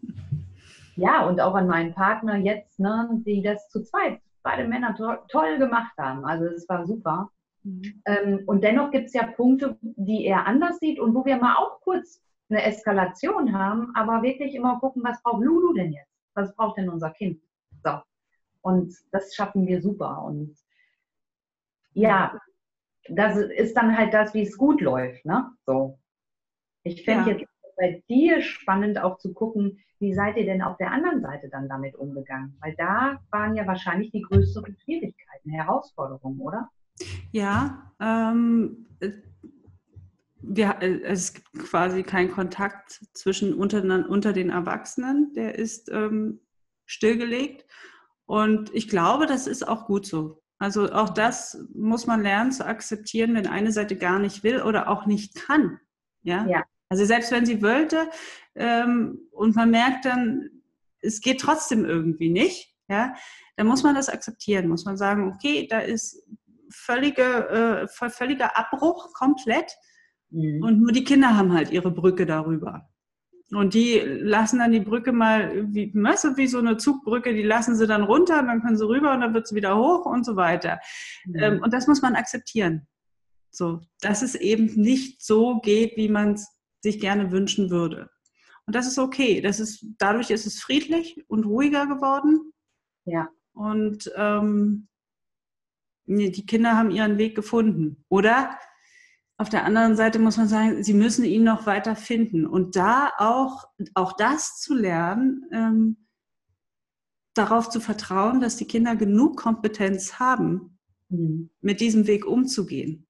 [0.96, 5.16] ja, und auch an meinen Partner jetzt, ne, die das zu zweit, beide Männer to
[5.28, 6.24] toll gemacht haben.
[6.24, 7.30] Also es war super.
[7.62, 8.02] Mhm.
[8.06, 11.56] Ähm, und dennoch gibt es ja Punkte, die er anders sieht und wo wir mal
[11.56, 16.12] auch kurz eine Eskalation haben, aber wirklich immer gucken, was braucht Lulu denn jetzt?
[16.34, 17.40] Was braucht denn unser Kind?
[17.82, 17.98] So.
[18.60, 20.22] Und das schaffen wir super.
[20.24, 20.56] Und
[21.92, 22.38] ja,
[23.08, 25.24] das ist dann halt das, wie es gut läuft.
[25.24, 25.50] Ne?
[25.64, 25.98] So.
[26.82, 27.36] Ich fände ja.
[27.38, 31.48] jetzt bei dir spannend auch zu gucken, wie seid ihr denn auf der anderen Seite
[31.48, 32.56] dann damit umgegangen?
[32.60, 36.68] Weil da waren ja wahrscheinlich die größeren Schwierigkeiten, Herausforderungen, oder?
[37.32, 38.86] Ja, ähm,
[40.48, 46.40] wir, äh, es gibt quasi keinen Kontakt zwischen unter, unter den Erwachsenen, der ist ähm,
[46.86, 47.66] stillgelegt.
[48.26, 50.42] Und ich glaube, das ist auch gut so.
[50.58, 54.88] Also auch das muss man lernen zu akzeptieren, wenn eine Seite gar nicht will oder
[54.88, 55.78] auch nicht kann.
[56.22, 56.46] Ja.
[56.46, 56.64] ja.
[56.88, 58.08] Also selbst wenn sie wollte
[58.54, 60.50] ähm, und man merkt dann,
[61.00, 63.14] es geht trotzdem irgendwie nicht, ja,
[63.56, 66.26] dann muss man das akzeptieren, muss man sagen, okay, da ist
[66.70, 69.76] völlige, äh, völliger Abbruch komplett.
[70.30, 70.62] Mhm.
[70.62, 72.88] Und nur die Kinder haben halt ihre Brücke darüber.
[73.52, 77.44] Und die lassen dann die Brücke mal, wie, weißt du, wie so eine Zugbrücke, die
[77.44, 80.26] lassen sie dann runter, dann können sie rüber und dann wird sie wieder hoch und
[80.26, 80.80] so weiter.
[81.26, 81.34] Mhm.
[81.36, 82.88] Ähm, und das muss man akzeptieren.
[83.50, 86.48] So, dass es eben nicht so geht, wie man es
[86.82, 88.10] sich gerne wünschen würde.
[88.66, 89.40] Und das ist okay.
[89.40, 92.52] Das ist, dadurch ist es friedlich und ruhiger geworden.
[93.04, 93.28] Ja.
[93.54, 94.88] Und ähm,
[96.06, 98.04] die Kinder haben ihren Weg gefunden.
[98.08, 98.58] Oder
[99.38, 102.46] auf der anderen Seite muss man sagen, sie müssen ihn noch weiter finden.
[102.46, 106.06] Und da auch, auch das zu lernen, ähm,
[107.34, 110.78] darauf zu vertrauen, dass die Kinder genug Kompetenz haben,
[111.10, 111.50] mhm.
[111.60, 113.06] mit diesem Weg umzugehen.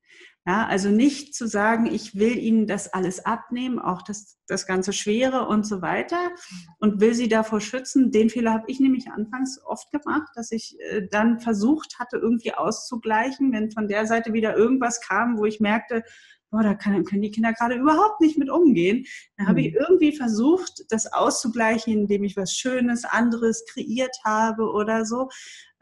[0.48, 4.92] Ja, also nicht zu sagen, ich will ihnen das alles abnehmen, auch das, das ganze
[4.92, 6.30] Schwere und so weiter
[6.78, 8.12] und will sie davor schützen.
[8.12, 12.54] Den Fehler habe ich nämlich anfangs oft gemacht, dass ich äh, dann versucht hatte, irgendwie
[12.54, 16.04] auszugleichen, wenn von der Seite wieder irgendwas kam, wo ich merkte,
[16.52, 19.04] boah, da kann, können die Kinder gerade überhaupt nicht mit umgehen.
[19.36, 19.80] Dann habe ich mhm.
[19.80, 25.28] irgendwie versucht, das auszugleichen, indem ich was Schönes, anderes kreiert habe oder so.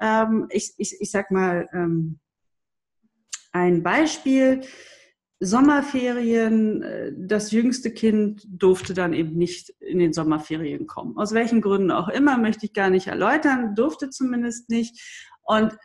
[0.01, 2.19] Ähm, ich, ich, ich sag mal, ähm,
[3.55, 4.63] ein Beispiel.
[5.41, 11.17] Sommerferien, äh, das jüngste Kind durfte dann eben nicht in den Sommerferien kommen.
[11.17, 15.01] Aus welchen Gründen auch immer, möchte ich gar nicht erläutern, durfte zumindest nicht.
[15.43, 15.77] Und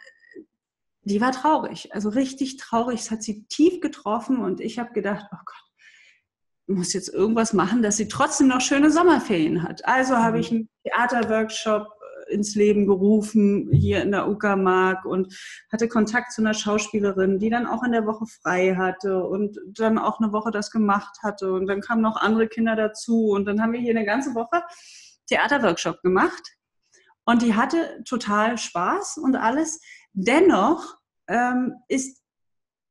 [1.02, 3.02] die war traurig, also richtig traurig.
[3.02, 5.64] Es hat sie tief getroffen und ich habe gedacht, oh Gott,
[6.68, 9.86] ich muss jetzt irgendwas machen, dass sie trotzdem noch schöne Sommerferien hat.
[9.86, 10.42] Also habe mhm.
[10.42, 11.88] ich einen Theaterworkshop
[12.30, 15.36] ins Leben gerufen hier in der Uckermark und
[15.72, 19.98] hatte Kontakt zu einer Schauspielerin, die dann auch in der Woche frei hatte und dann
[19.98, 21.54] auch eine Woche das gemacht hatte.
[21.54, 24.64] Und dann kamen noch andere Kinder dazu und dann haben wir hier eine ganze Woche
[25.28, 26.44] Theaterworkshop gemacht.
[27.26, 29.82] Und die hatte total Spaß und alles.
[30.14, 32.24] Dennoch ähm, ist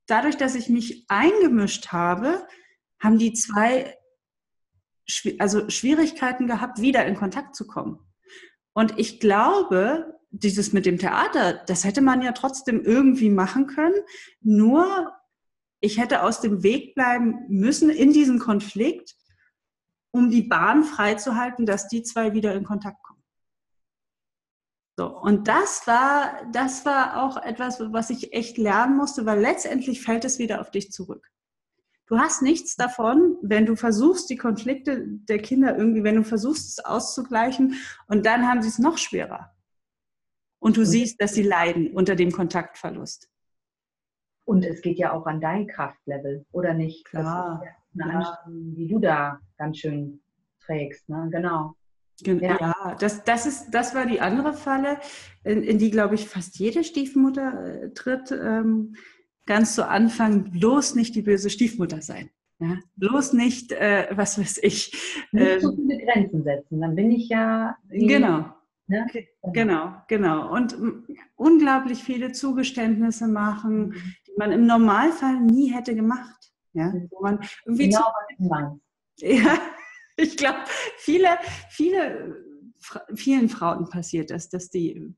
[0.06, 2.46] dadurch, dass ich mich eingemischt habe,
[3.00, 3.96] haben die zwei
[5.38, 7.98] also Schwierigkeiten gehabt, wieder in Kontakt zu kommen.
[8.72, 13.94] Und ich glaube, dieses mit dem Theater, das hätte man ja trotzdem irgendwie machen können.
[14.40, 15.12] Nur
[15.80, 19.14] ich hätte aus dem Weg bleiben müssen in diesem Konflikt,
[20.10, 23.22] um die Bahn freizuhalten, dass die zwei wieder in Kontakt kommen.
[24.96, 30.02] So, und das war, das war auch etwas, was ich echt lernen musste, weil letztendlich
[30.02, 31.30] fällt es wieder auf dich zurück.
[32.08, 36.78] Du hast nichts davon, wenn du versuchst, die Konflikte der Kinder irgendwie, wenn du versuchst,
[36.78, 37.74] es auszugleichen
[38.06, 39.54] und dann haben sie es noch schwerer.
[40.58, 43.30] Und du siehst, dass sie leiden unter dem Kontaktverlust.
[44.44, 47.04] Und es geht ja auch an dein Kraftlevel, oder nicht?
[47.04, 47.62] Klar.
[47.62, 48.44] Ja klar.
[48.46, 50.20] wie du da ganz schön
[50.60, 51.28] trägst, ne?
[51.30, 51.74] Genau.
[52.20, 54.98] Ja, ja das, das, ist, das war die andere Falle,
[55.44, 58.32] in, in die, glaube ich, fast jede Stiefmutter äh, tritt.
[58.32, 58.96] Ähm,
[59.48, 62.30] ganz zu Anfang bloß nicht die böse Stiefmutter sein.
[62.60, 62.76] Ja?
[62.96, 64.92] Bloß nicht, äh, was weiß ich.
[65.32, 67.76] Nicht ähm, so viele Grenzen setzen, dann bin ich ja.
[67.88, 68.44] Genau.
[68.86, 69.06] Ne?
[69.52, 70.52] Genau, genau.
[70.54, 70.76] Und
[71.34, 74.14] unglaublich viele Zugeständnisse machen, mhm.
[74.26, 76.52] die man im Normalfall nie hätte gemacht.
[76.74, 76.90] Ja?
[76.90, 77.08] Mhm.
[77.10, 78.78] Wo man irgendwie genau, was
[79.20, 79.58] Ja,
[80.16, 80.58] ich glaube,
[80.98, 81.28] viele,
[81.70, 82.36] viele,
[83.14, 85.14] vielen Frauen passiert das, dass die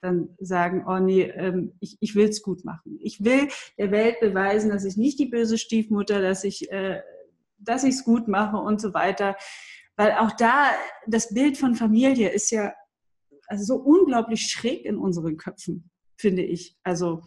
[0.00, 2.98] dann sagen, oh nee, ähm, ich, ich will es gut machen.
[3.00, 7.00] Ich will der Welt beweisen, dass ich nicht die böse Stiefmutter, dass ich äh,
[7.58, 9.36] dass ich es gut mache und so weiter.
[9.96, 10.66] Weil auch da
[11.06, 12.72] das Bild von Familie ist ja
[13.48, 16.76] also so unglaublich schräg in unseren Köpfen, finde ich.
[16.82, 17.22] Also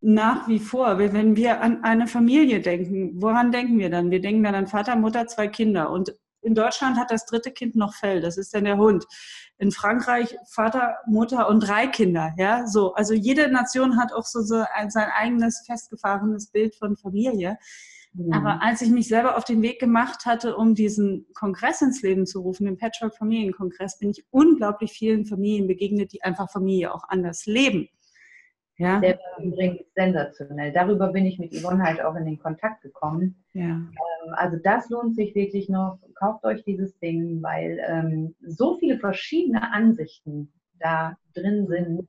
[0.00, 4.10] nach wie vor, wenn wir an eine Familie denken, woran denken wir dann?
[4.10, 5.90] Wir denken dann an Vater, Mutter, zwei Kinder.
[5.90, 9.06] Und in Deutschland hat das dritte Kind noch Fell, das ist dann der Hund.
[9.58, 12.94] In Frankreich Vater, Mutter und drei Kinder, ja, so.
[12.94, 17.58] Also jede Nation hat auch so, so ein, sein eigenes festgefahrenes Bild von Familie.
[18.12, 18.32] Mhm.
[18.32, 22.26] Aber als ich mich selber auf den Weg gemacht hatte, um diesen Kongress ins Leben
[22.26, 27.04] zu rufen, den Patchwork Familienkongress, bin ich unglaublich vielen Familien begegnet, die einfach Familie auch
[27.08, 27.88] anders leben.
[28.80, 28.98] Ja.
[28.98, 30.72] Der war übrigens sensationell.
[30.72, 33.44] Darüber bin ich mit Yvonne halt auch in den Kontakt gekommen.
[33.52, 33.64] Ja.
[33.64, 33.92] Ähm,
[34.32, 35.98] also das lohnt sich wirklich noch.
[36.14, 42.08] Kauft euch dieses Ding, weil ähm, so viele verschiedene Ansichten da drin sind,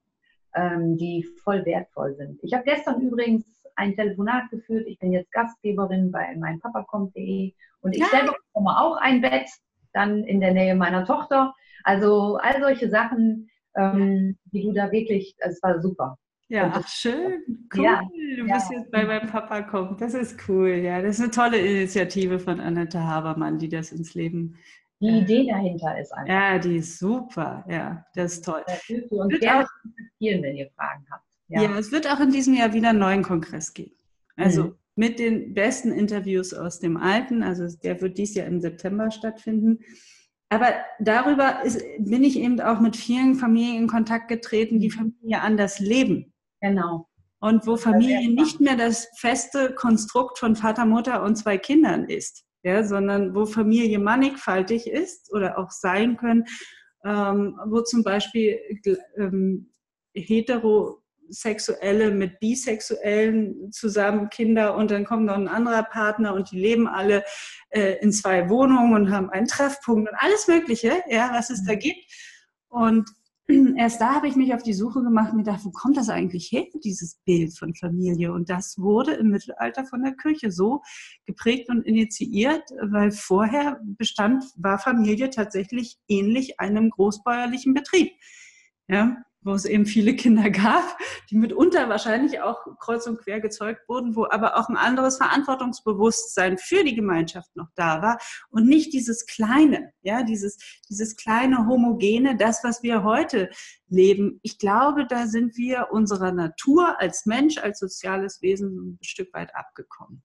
[0.55, 2.39] ähm, die voll wertvoll sind.
[2.41, 3.43] Ich habe gestern übrigens
[3.75, 4.88] ein Telefonat geführt.
[4.88, 8.07] Ich bin jetzt Gastgeberin bei meinpapakommt.de und ich ja.
[8.07, 9.49] selber bekomme auch ein Bett,
[9.91, 11.53] dann in der Nähe meiner Tochter.
[11.84, 16.17] Also all solche Sachen, ähm, die du da wirklich, es war super.
[16.51, 17.85] Ja, ach schön, cool.
[17.85, 18.01] Ja,
[18.35, 18.79] du bist ja.
[18.79, 19.95] jetzt bei meinem Papa kommen.
[19.97, 21.01] Das ist cool, ja.
[21.01, 24.57] Das ist eine tolle Initiative von Annette Habermann, die das ins Leben.
[24.99, 26.27] Die äh, Idee dahinter ist einfach.
[26.27, 28.63] Ja, die ist super, ja, das ist toll.
[28.67, 31.25] Das hilft uns gerne kontaktieren, wenn ihr Fragen habt.
[31.47, 31.61] Ja.
[31.61, 31.79] ja.
[31.79, 33.95] es wird auch in diesem Jahr wieder einen neuen Kongress geben.
[34.35, 34.75] Also mhm.
[34.95, 39.79] mit den besten Interviews aus dem alten, also der wird dieses Jahr im September stattfinden.
[40.49, 45.13] Aber darüber ist, bin ich eben auch mit vielen Familien in Kontakt getreten, die mhm.
[45.21, 46.30] Familie anders leben.
[46.62, 47.08] Genau.
[47.39, 52.45] Und wo Familie nicht mehr das feste Konstrukt von Vater, Mutter und zwei Kindern ist,
[52.62, 56.45] ja, sondern wo Familie mannigfaltig ist oder auch sein können,
[57.04, 58.60] ähm, wo zum Beispiel
[59.17, 59.74] ähm,
[60.13, 66.88] Heterosexuelle mit Bisexuellen zusammen Kinder und dann kommt noch ein anderer Partner und die leben
[66.88, 67.24] alle
[67.71, 71.74] äh, in zwei Wohnungen und haben einen Treffpunkt und alles Mögliche, ja, was es da
[71.74, 71.80] mhm.
[71.80, 72.06] gibt.
[72.69, 73.10] Und
[73.77, 76.51] erst da habe ich mich auf die Suche gemacht und gedacht, wo kommt das eigentlich
[76.51, 78.34] her, dieses Bild von Familie?
[78.34, 80.82] Und das wurde im Mittelalter von der Kirche so
[81.25, 88.12] geprägt und initiiert, weil vorher bestand, war Familie tatsächlich ähnlich einem großbäuerlichen Betrieb.
[88.88, 90.97] Ja, wo es eben viele Kinder gab,
[91.30, 96.58] die mitunter wahrscheinlich auch kreuz und quer gezeugt wurden, wo aber auch ein anderes Verantwortungsbewusstsein
[96.58, 100.58] für die Gemeinschaft noch da war und nicht dieses kleine, ja, dieses,
[100.89, 103.49] dieses kleine homogene, das, was wir heute
[103.88, 104.39] leben.
[104.43, 109.56] Ich glaube, da sind wir unserer Natur als Mensch, als soziales Wesen ein Stück weit
[109.56, 110.23] abgekommen.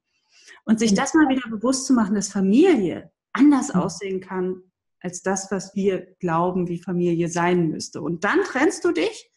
[0.65, 4.63] Und sich das mal wieder bewusst zu machen, dass Familie anders aussehen kann,
[5.01, 8.01] als das, was wir glauben, wie Familie sein müsste.
[8.01, 9.31] Und dann trennst du dich.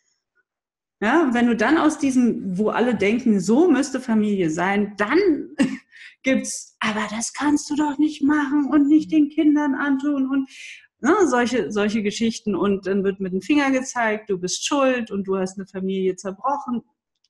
[1.01, 5.17] Ja, wenn du dann aus diesem, wo alle denken, so müsste Familie sein, dann
[6.23, 10.49] gibt's, aber das kannst du doch nicht machen und nicht den Kindern antun und
[10.99, 12.53] ne, solche, solche Geschichten.
[12.53, 16.17] Und dann wird mit dem Finger gezeigt, du bist schuld und du hast eine Familie
[16.17, 16.81] zerbrochen.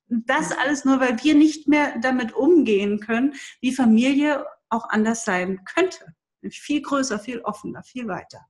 [0.08, 5.60] Das alles nur, weil wir nicht mehr damit umgehen können, wie Familie auch anders sein
[5.64, 6.16] könnte
[6.48, 8.40] viel größer, viel offener, viel weiter.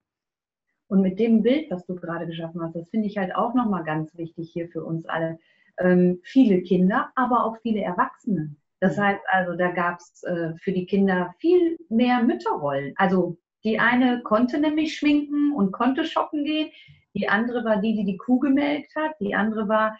[0.88, 3.84] Und mit dem Bild, was du gerade geschaffen hast, das finde ich halt auch nochmal
[3.84, 5.38] ganz wichtig hier für uns alle.
[5.78, 8.56] Ähm, viele Kinder, aber auch viele Erwachsene.
[8.80, 9.02] Das mhm.
[9.02, 12.92] heißt also, da gab es äh, für die Kinder viel mehr Mütterrollen.
[12.96, 16.70] Also die eine konnte nämlich schminken und konnte shoppen gehen.
[17.14, 19.12] Die andere war die, die die Kuh gemelkt hat.
[19.20, 19.98] Die andere war,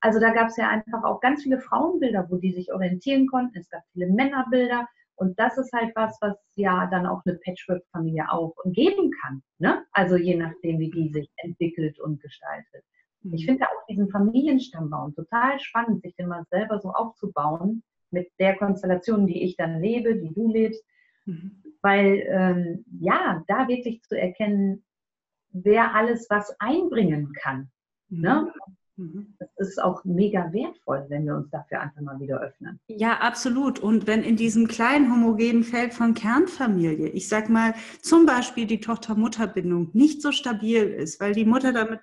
[0.00, 3.58] also da gab es ja einfach auch ganz viele Frauenbilder, wo die sich orientieren konnten.
[3.58, 4.88] Es gab viele Männerbilder.
[5.18, 9.42] Und das ist halt was, was ja dann auch eine Patchwork-Familie auch geben kann.
[9.58, 9.84] Ne?
[9.90, 12.84] Also je nachdem, wie die sich entwickelt und gestaltet.
[13.22, 13.34] Mhm.
[13.34, 18.56] Ich finde auch diesen Familienstammbaum total spannend, sich den mal selber so aufzubauen mit der
[18.56, 20.84] Konstellation, die ich dann lebe, die du lebst.
[21.24, 21.62] Mhm.
[21.82, 24.84] Weil ähm, ja, da wirklich zu erkennen,
[25.50, 27.70] wer alles was einbringen kann.
[28.08, 28.20] Mhm.
[28.20, 28.52] Ne?
[28.98, 29.36] Mhm.
[29.38, 32.80] Das ist auch mega wertvoll, wenn wir uns dafür einfach mal wieder öffnen.
[32.88, 33.78] Ja, absolut.
[33.78, 38.80] Und wenn in diesem kleinen homogenen Feld von Kernfamilie, ich sag mal, zum Beispiel die
[38.80, 42.00] Tochter-Mutter-Bindung nicht so stabil ist, weil die Mutter damit,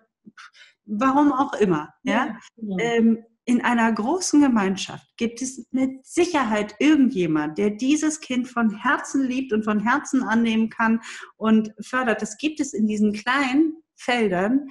[0.86, 2.78] warum auch immer, ja, ja genau.
[2.80, 9.28] ähm, in einer großen Gemeinschaft gibt es mit Sicherheit irgendjemand, der dieses Kind von Herzen
[9.28, 11.02] liebt und von Herzen annehmen kann
[11.36, 12.22] und fördert.
[12.22, 14.70] Das gibt es in diesen kleinen Feldern.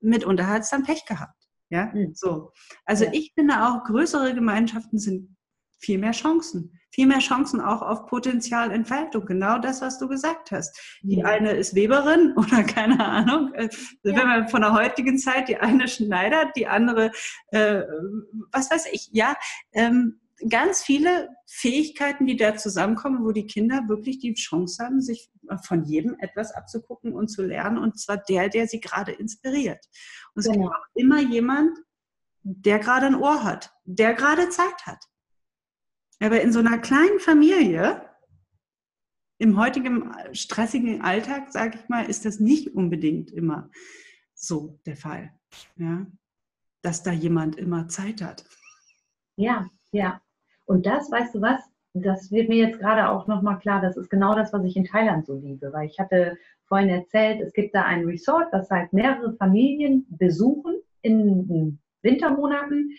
[0.00, 1.43] Mitunter hat es dann Pech gehabt.
[1.74, 2.14] Ja, mhm.
[2.14, 2.52] so.
[2.84, 3.10] Also ja.
[3.12, 5.36] ich finde auch, größere Gemeinschaften sind
[5.80, 6.78] viel mehr Chancen.
[6.92, 9.26] Viel mehr Chancen auch auf Potenzialentfaltung.
[9.26, 11.00] Genau das, was du gesagt hast.
[11.02, 11.26] Die ja.
[11.26, 13.68] eine ist Weberin oder keine Ahnung, äh,
[14.04, 14.16] ja.
[14.16, 17.10] wenn man von der heutigen Zeit, die eine schneidet, die andere,
[17.48, 17.82] äh,
[18.52, 19.34] was weiß ich, ja,
[19.72, 25.30] ähm, ganz viele Fähigkeiten, die da zusammenkommen, wo die Kinder wirklich die Chance haben, sich
[25.64, 29.84] von jedem etwas abzugucken und zu lernen, und zwar der, der sie gerade inspiriert.
[30.34, 30.64] Und es genau.
[30.64, 31.78] gibt auch immer jemand,
[32.42, 35.04] der gerade ein Ohr hat, der gerade Zeit hat.
[36.20, 38.08] Aber in so einer kleinen Familie,
[39.38, 43.70] im heutigen stressigen Alltag, sage ich mal, ist das nicht unbedingt immer
[44.34, 45.32] so der Fall.
[45.76, 46.06] Ja?
[46.82, 48.44] Dass da jemand immer Zeit hat.
[49.36, 50.20] Ja, ja.
[50.66, 51.60] Und das, weißt du was,
[51.94, 54.84] das wird mir jetzt gerade auch nochmal klar, das ist genau das, was ich in
[54.84, 58.92] Thailand so liebe, weil ich hatte vorhin erzählt, es gibt da ein Resort, das halt
[58.92, 62.90] mehrere Familien besuchen in Wintermonaten,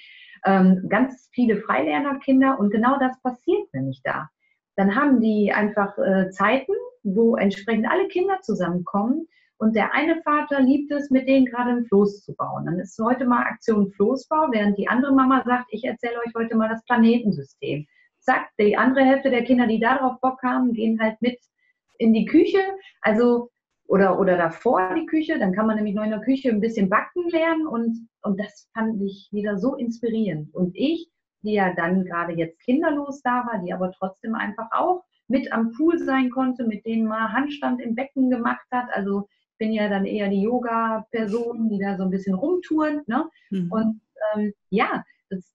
[0.46, 4.30] ähm, ganz viele Freilernerkinder und genau das passiert nämlich da.
[4.78, 10.62] Dann haben die einfach äh, Zeiten, wo entsprechend alle Kinder zusammenkommen und der eine Vater
[10.62, 12.66] liebt es, mit denen gerade ein Floß zu bauen.
[12.66, 16.56] Dann ist heute mal Aktion Floßbau, während die andere Mama sagt, ich erzähle euch heute
[16.56, 17.86] mal das Planetensystem.
[18.20, 21.40] Zack, die andere Hälfte der Kinder, die darauf Bock haben, gehen halt mit
[22.00, 22.60] in die Küche.
[23.02, 23.50] Also
[23.88, 26.90] oder, oder davor die Küche, dann kann man nämlich noch in der Küche ein bisschen
[26.90, 30.54] backen lernen und, und das fand ich wieder so inspirierend.
[30.54, 31.08] Und ich,
[31.44, 35.72] die ja dann gerade jetzt kinderlos da war, die aber trotzdem einfach auch mit am
[35.72, 38.88] Pool sein konnte, mit denen mal Handstand im Becken gemacht hat.
[38.92, 43.02] Also bin ja dann eher die Yoga-Person, die da so ein bisschen rumtouren.
[43.08, 43.30] Ne?
[43.50, 43.72] Mhm.
[43.72, 44.02] Und
[44.36, 45.54] ähm, ja, das,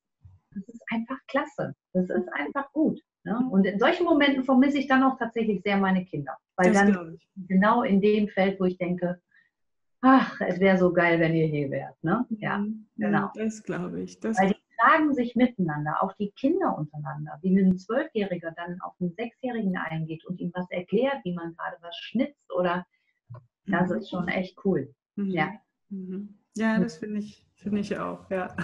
[0.54, 1.74] das ist einfach klasse.
[1.92, 3.00] Das ist einfach gut.
[3.24, 3.38] Ne?
[3.50, 6.36] Und in solchen Momenten vermisse ich dann auch tatsächlich sehr meine Kinder.
[6.56, 9.20] Weil das dann genau in dem Feld, wo ich denke,
[10.00, 12.02] ach, es wäre so geil, wenn ihr hier wärt.
[12.02, 12.26] Ne?
[12.30, 12.86] Ja, mhm.
[12.96, 13.30] genau.
[13.34, 14.18] Das glaube ich.
[14.20, 17.38] Das weil die tragen sich miteinander, auch die Kinder untereinander.
[17.42, 21.76] Wie ein Zwölfjähriger dann auf einen Sechsjährigen eingeht und ihm was erklärt, wie man gerade
[21.80, 22.86] was schnitzt oder
[23.70, 24.94] das ist schon echt cool.
[25.16, 25.30] Mhm.
[25.30, 25.52] Ja.
[25.88, 26.38] Mhm.
[26.56, 28.54] Ja, das finde ich, find ich auch, ja.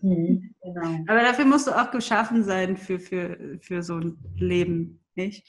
[0.00, 1.04] Mhm, genau.
[1.06, 5.46] Aber dafür musst du auch geschaffen sein für, für, für so ein Leben, nicht?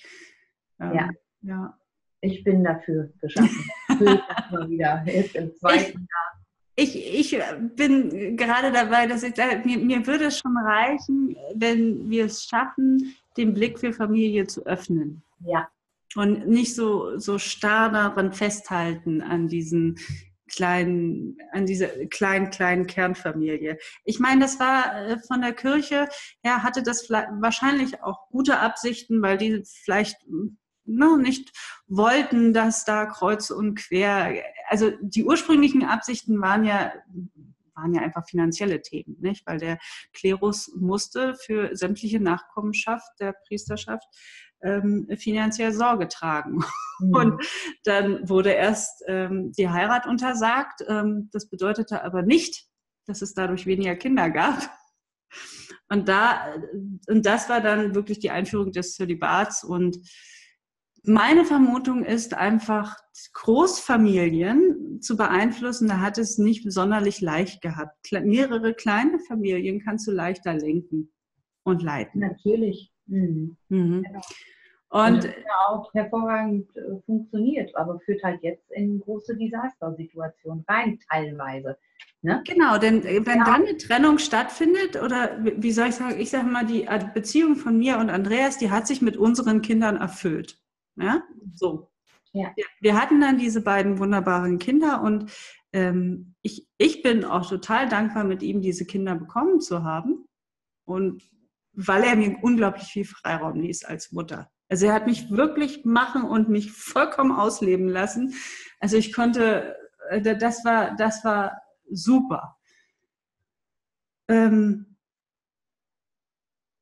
[0.80, 1.10] Ähm, ja.
[1.42, 1.80] ja.
[2.22, 3.70] Ich bin dafür geschaffen.
[4.52, 6.46] mal wieder, jetzt im zweiten Jahr.
[6.78, 7.42] Ich, ich
[7.76, 12.44] bin gerade dabei, dass ich sage, mir, mir würde es schon reichen, wenn wir es
[12.44, 15.24] schaffen, den Blick für Familie zu öffnen.
[15.40, 15.70] Ja.
[16.16, 19.98] Und nicht so, so starr daran festhalten an diesen
[20.50, 23.78] kleinen, an dieser kleinen, kleinen Kernfamilie.
[24.04, 26.08] Ich meine, das war äh, von der Kirche
[26.44, 30.18] her, hatte das wahrscheinlich auch gute Absichten, weil die vielleicht
[30.86, 31.52] no, ne, nicht
[31.88, 34.36] wollten, dass da kreuz und quer,
[34.70, 36.94] also die ursprünglichen Absichten waren ja
[37.76, 39.46] waren ja einfach finanzielle Themen, nicht?
[39.46, 39.78] Weil der
[40.14, 44.08] Klerus musste für sämtliche Nachkommenschaft der Priesterschaft
[44.62, 46.64] ähm, finanziell Sorge tragen.
[46.98, 47.14] Mhm.
[47.14, 47.48] Und
[47.84, 50.82] dann wurde erst ähm, die Heirat untersagt.
[50.88, 52.70] Ähm, das bedeutete aber nicht,
[53.06, 54.70] dass es dadurch weniger Kinder gab.
[55.90, 56.56] Und, da,
[57.08, 59.66] und das war dann wirklich die Einführung des Zölibats.
[59.66, 59.98] Und
[61.04, 62.96] meine Vermutung ist einfach,
[63.34, 68.12] Großfamilien zu beeinflussen, da hat es nicht sonderlich leicht gehabt.
[68.12, 71.14] Mehrere kleine Familien kannst du leichter lenken
[71.64, 72.22] und leiten.
[72.22, 72.92] Natürlich.
[73.08, 73.58] Mhm.
[73.70, 74.04] Mhm.
[74.04, 74.22] Genau.
[74.90, 81.00] Und, und ja auch hervorragend äh, funktioniert, aber führt halt jetzt in große Desastersituationen rein,
[81.10, 81.78] teilweise.
[82.22, 82.42] Ne?
[82.48, 83.44] Genau, denn äh, wenn ja.
[83.44, 87.56] dann eine Trennung stattfindet, oder wie soll ich sagen, ich sage mal, die äh, Beziehung
[87.56, 90.62] von mir und Andreas, die hat sich mit unseren Kindern erfüllt.
[90.96, 91.90] Ja, so.
[92.32, 92.54] Ja.
[92.82, 95.32] Wir hatten dann diese beiden wunderbaren Kinder und
[95.72, 100.26] ähm, ich, ich bin auch total dankbar, mit ihm diese Kinder bekommen zu haben.
[100.86, 101.24] Und
[101.76, 104.52] weil er mir unglaublich viel Freiraum ließ als Mutter.
[104.70, 108.34] Also er hat mich wirklich machen und mich vollkommen ausleben lassen.
[108.80, 109.76] Also ich konnte,
[110.10, 112.58] äh, das war, das war super.
[114.28, 114.98] Ähm,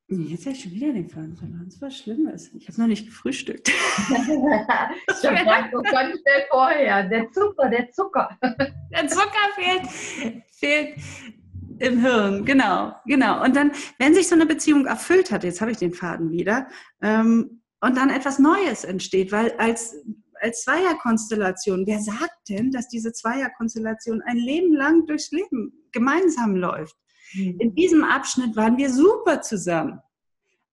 [0.08, 1.66] jetzt habe ich schon wieder den Faden verloren.
[1.66, 2.54] Das war Schlimmes.
[2.54, 3.68] Ich habe noch nicht gefrühstückt.
[3.70, 5.46] ich habe
[5.92, 7.10] ganz schnell vorher.
[7.10, 8.38] Der Zucker, der Zucker.
[8.92, 11.00] Der Zucker fehlt, fehlt
[11.80, 13.44] im Hirn, genau, genau.
[13.44, 16.68] Und dann, wenn sich so eine Beziehung erfüllt hat, jetzt habe ich den Faden wieder,
[17.02, 19.94] ähm, und dann etwas Neues entsteht, weil als,
[20.40, 26.96] als Zweierkonstellation, wer sagt denn, dass diese Zweierkonstellation ein Leben lang durchs Leben gemeinsam läuft?
[27.34, 27.58] Mhm.
[27.60, 30.00] In diesem Abschnitt waren wir super zusammen.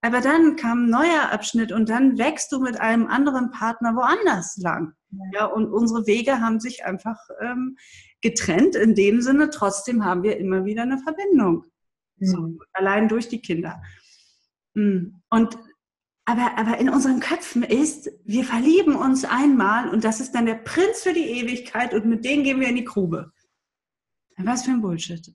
[0.02, 4.56] Aber dann kam ein neuer Abschnitt und dann wächst du mit einem anderen Partner woanders
[4.56, 4.94] lang.
[5.34, 7.76] Ja, und unsere Wege haben sich einfach ähm,
[8.20, 8.76] getrennt.
[8.76, 11.64] In dem Sinne, trotzdem haben wir immer wieder eine Verbindung.
[12.16, 12.26] Mhm.
[12.26, 13.82] So, allein durch die Kinder.
[14.74, 15.16] Mm.
[15.30, 15.58] Und
[16.26, 20.54] aber, aber in unseren Köpfen ist, wir verlieben uns einmal und das ist dann der
[20.54, 23.32] Prinz für die Ewigkeit und mit dem gehen wir in die Grube.
[24.36, 25.32] Was für ein Bullshit.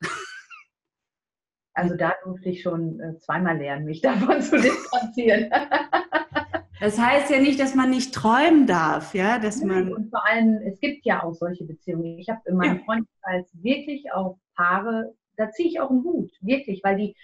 [1.77, 5.51] Also da durfte ich schon äh, zweimal lernen, mich davon zu distanzieren.
[6.79, 9.93] Das heißt ja nicht, dass man nicht träumen darf, ja, dass man.
[9.93, 12.19] Und vor allem, es gibt ja auch solche Beziehungen.
[12.19, 12.83] Ich habe in meinem ja.
[12.83, 17.15] Freundeskreis wirklich auch Paare, da ziehe ich auch einen Hut, wirklich, weil die,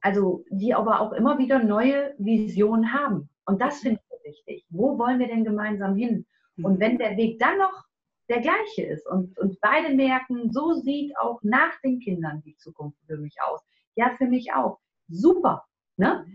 [0.00, 3.28] also die aber auch immer wieder neue Visionen haben.
[3.46, 4.66] Und das finde ich wichtig.
[4.70, 6.26] Wo wollen wir denn gemeinsam hin?
[6.62, 7.84] Und wenn der Weg dann noch
[8.28, 12.98] der gleiche ist und, und beide merken, so sieht auch nach den Kindern die Zukunft
[13.06, 13.60] für mich aus.
[13.94, 14.78] Ja, für mich auch.
[15.08, 15.64] Super.
[15.96, 16.26] Ne?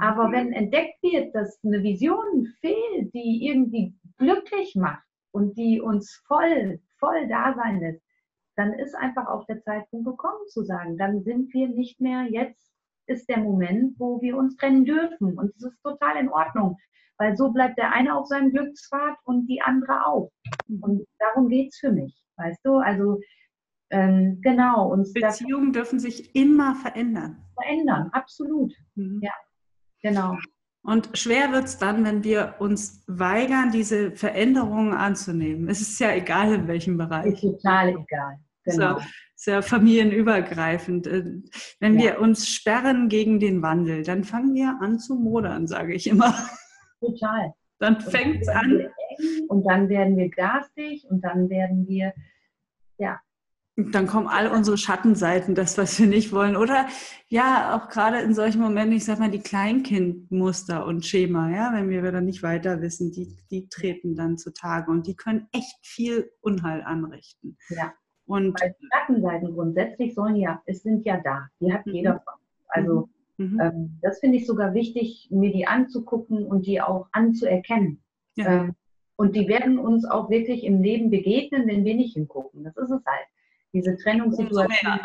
[0.00, 6.22] Aber wenn entdeckt wird, dass eine Vision fehlt, die irgendwie glücklich macht und die uns
[6.26, 8.02] voll, voll da sein lässt,
[8.56, 12.70] dann ist einfach auch der Zeitpunkt gekommen zu sagen, dann sind wir nicht mehr, jetzt
[13.06, 15.38] ist der Moment, wo wir uns trennen dürfen.
[15.38, 16.76] Und es ist total in Ordnung,
[17.16, 20.30] weil so bleibt der eine auf seinem Glückspfad und die andere auch.
[20.82, 22.76] Und darum geht es für mich, weißt du?
[22.76, 23.20] Also
[23.90, 24.92] ähm, genau.
[24.92, 27.42] Und Beziehungen dürfen sich immer verändern.
[27.54, 28.74] Verändern, absolut.
[28.96, 29.20] Mhm.
[29.22, 29.32] Ja,
[30.02, 30.36] genau.
[30.82, 35.68] Und schwer wird es dann, wenn wir uns weigern, diese Veränderungen anzunehmen.
[35.68, 37.34] Es ist ja egal, in welchem Bereich.
[37.34, 38.38] Ist total egal.
[38.64, 38.98] Genau.
[39.34, 41.06] So, ja familienübergreifend.
[41.06, 41.24] Äh,
[41.80, 42.04] wenn ja.
[42.04, 46.34] wir uns sperren gegen den Wandel, dann fangen wir an zu modern, sage ich immer.
[47.00, 47.52] Total.
[47.78, 48.88] Dann fängt es an.
[49.48, 52.12] Und dann werden wir garstig und dann werden wir,
[52.98, 53.20] ja,
[53.78, 56.56] dann kommen all unsere Schattenseiten, das, was wir nicht wollen.
[56.56, 56.88] Oder
[57.28, 61.88] ja, auch gerade in solchen Momenten, ich sag mal, die Kleinkindmuster und Schema, ja, wenn
[61.88, 66.28] wir dann nicht weiter wissen, die, die treten dann zutage und die können echt viel
[66.40, 67.56] Unheil anrichten.
[67.68, 67.92] Ja.
[68.26, 71.48] Und Weil Schattenseiten grundsätzlich sollen ja, es sind ja da.
[71.60, 71.94] Die hat mhm.
[71.94, 72.34] jeder von
[72.66, 73.52] Also mhm.
[73.52, 73.60] mhm.
[73.60, 78.02] ähm, das finde ich sogar wichtig, mir die anzugucken und die auch anzuerkennen.
[78.34, 78.64] Ja.
[78.64, 78.74] Ähm,
[79.14, 82.64] und die werden uns auch wirklich im Leben begegnen, wenn wir nicht hingucken.
[82.64, 83.26] Das ist es halt
[83.72, 85.00] diese Trennungssituation.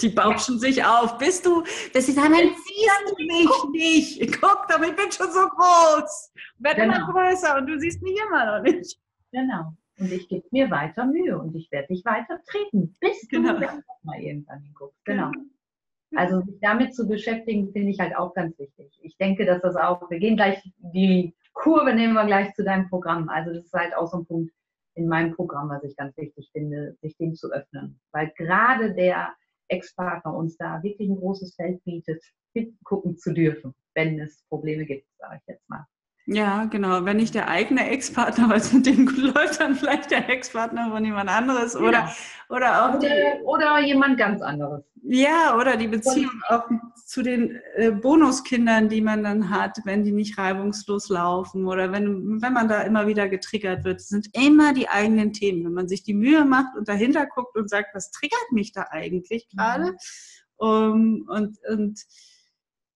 [0.00, 1.18] Die bauschen sich auf.
[1.18, 1.62] Bist du,
[1.92, 4.40] bis sie sagen, siehst du mich nicht.
[4.40, 6.32] Guck doch, ich bin schon so groß.
[6.58, 6.96] Werde genau.
[6.96, 8.98] immer größer und du siehst mich immer noch nicht.
[9.32, 9.72] Genau.
[9.98, 13.54] Und ich gebe mir weiter Mühe und ich werde dich weiter treten, bis genau.
[13.54, 15.04] du dann mal irgendwann hinguckst.
[15.04, 15.32] Genau.
[16.14, 18.98] Also sich damit zu beschäftigen, finde ich halt auch ganz wichtig.
[19.02, 22.88] Ich denke, dass das auch, wir gehen gleich, die Kurve nehmen wir gleich zu deinem
[22.88, 23.28] Programm.
[23.28, 24.52] Also das ist halt auch so ein Punkt,
[24.98, 28.00] in meinem Programm, was ich ganz wichtig finde, sich dem zu öffnen.
[28.12, 29.32] Weil gerade der
[29.68, 32.22] Ex-Partner uns da wirklich ein großes Feld bietet,
[32.82, 35.86] gucken zu dürfen, wenn es Probleme gibt, sage ich jetzt mal.
[36.30, 37.06] Ja, genau.
[37.06, 40.90] Wenn nicht der eigene Ex-Partner, weil es mit dem gut läuft, dann vielleicht der Ex-Partner
[40.90, 42.14] von jemand anderes oder, ja.
[42.50, 42.96] oder auch.
[42.96, 44.84] Oder, die, oder jemand ganz anderes.
[45.04, 46.64] Ja, oder die Beziehung auch
[47.06, 52.42] zu den äh, Bonuskindern, die man dann hat, wenn die nicht reibungslos laufen oder wenn,
[52.42, 55.64] wenn man da immer wieder getriggert wird, sind immer die eigenen Themen.
[55.64, 58.88] Wenn man sich die Mühe macht und dahinter guckt und sagt, was triggert mich da
[58.90, 59.92] eigentlich gerade?
[59.92, 59.96] Mhm.
[60.58, 62.00] Um, und, und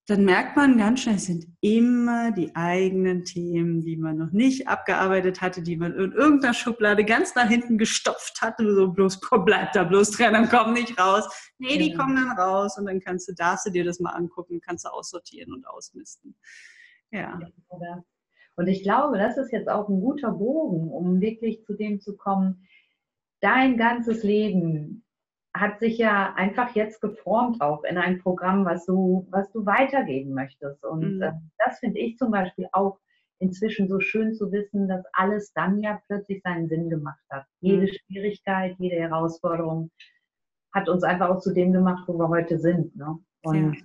[0.05, 4.67] dann merkt man ganz schnell, es sind immer die eigenen Themen, die man noch nicht
[4.67, 9.71] abgearbeitet hatte, die man in irgendeiner Schublade ganz nach hinten gestopft hatte, so bloß bleib
[9.71, 11.25] da bloß drin, dann komm nicht raus.
[11.57, 11.97] Nee, die ja.
[11.97, 14.89] kommen dann raus und dann kannst du, darfst du dir das mal angucken, kannst du
[14.89, 16.35] aussortieren und ausmisten.
[17.11, 17.39] Ja.
[18.55, 22.17] Und ich glaube, das ist jetzt auch ein guter Bogen, um wirklich zu dem zu
[22.17, 22.67] kommen,
[23.39, 25.02] dein ganzes Leben
[25.55, 30.33] hat sich ja einfach jetzt geformt auch in ein Programm, was du, was du weitergeben
[30.33, 30.83] möchtest.
[30.83, 31.21] Und mhm.
[31.21, 32.99] äh, das finde ich zum Beispiel auch
[33.39, 37.45] inzwischen so schön zu wissen, dass alles dann ja plötzlich seinen Sinn gemacht hat.
[37.59, 37.87] Jede mhm.
[37.87, 39.91] Schwierigkeit, jede Herausforderung
[40.73, 42.95] hat uns einfach auch zu dem gemacht, wo wir heute sind.
[42.95, 43.19] Ne?
[43.43, 43.81] Und ja.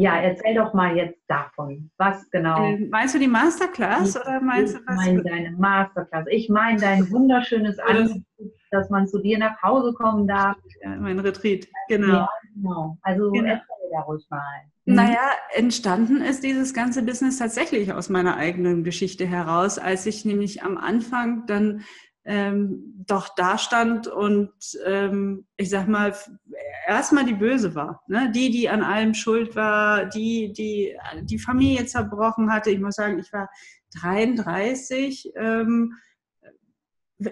[0.00, 1.90] Ja, erzähl doch mal jetzt davon.
[1.96, 2.64] Was genau?
[2.64, 4.94] Ähm, meinst du die Masterclass ich, oder meinst du was?
[4.94, 6.26] Ich meine deine Masterclass.
[6.30, 8.22] Ich meine dein wunderschönes Angebot,
[8.70, 10.56] dass man zu dir nach Hause kommen darf.
[10.84, 12.14] Ja, mein Retreat, genau.
[12.14, 12.96] Ja, genau.
[13.02, 13.48] Also genau.
[13.48, 14.40] erzähl da ruhig mal.
[14.84, 14.94] Mhm.
[14.94, 20.62] Naja, entstanden ist dieses ganze Business tatsächlich aus meiner eigenen Geschichte heraus, als ich nämlich
[20.62, 21.82] am Anfang dann
[22.28, 24.52] ähm, doch da stand und
[24.84, 26.14] ähm, ich sag mal,
[26.86, 28.02] erstmal die Böse war.
[28.06, 28.30] Ne?
[28.30, 32.70] Die, die an allem schuld war, die, die die Familie zerbrochen hatte.
[32.70, 33.48] Ich muss sagen, ich war
[34.02, 35.94] 33, ähm,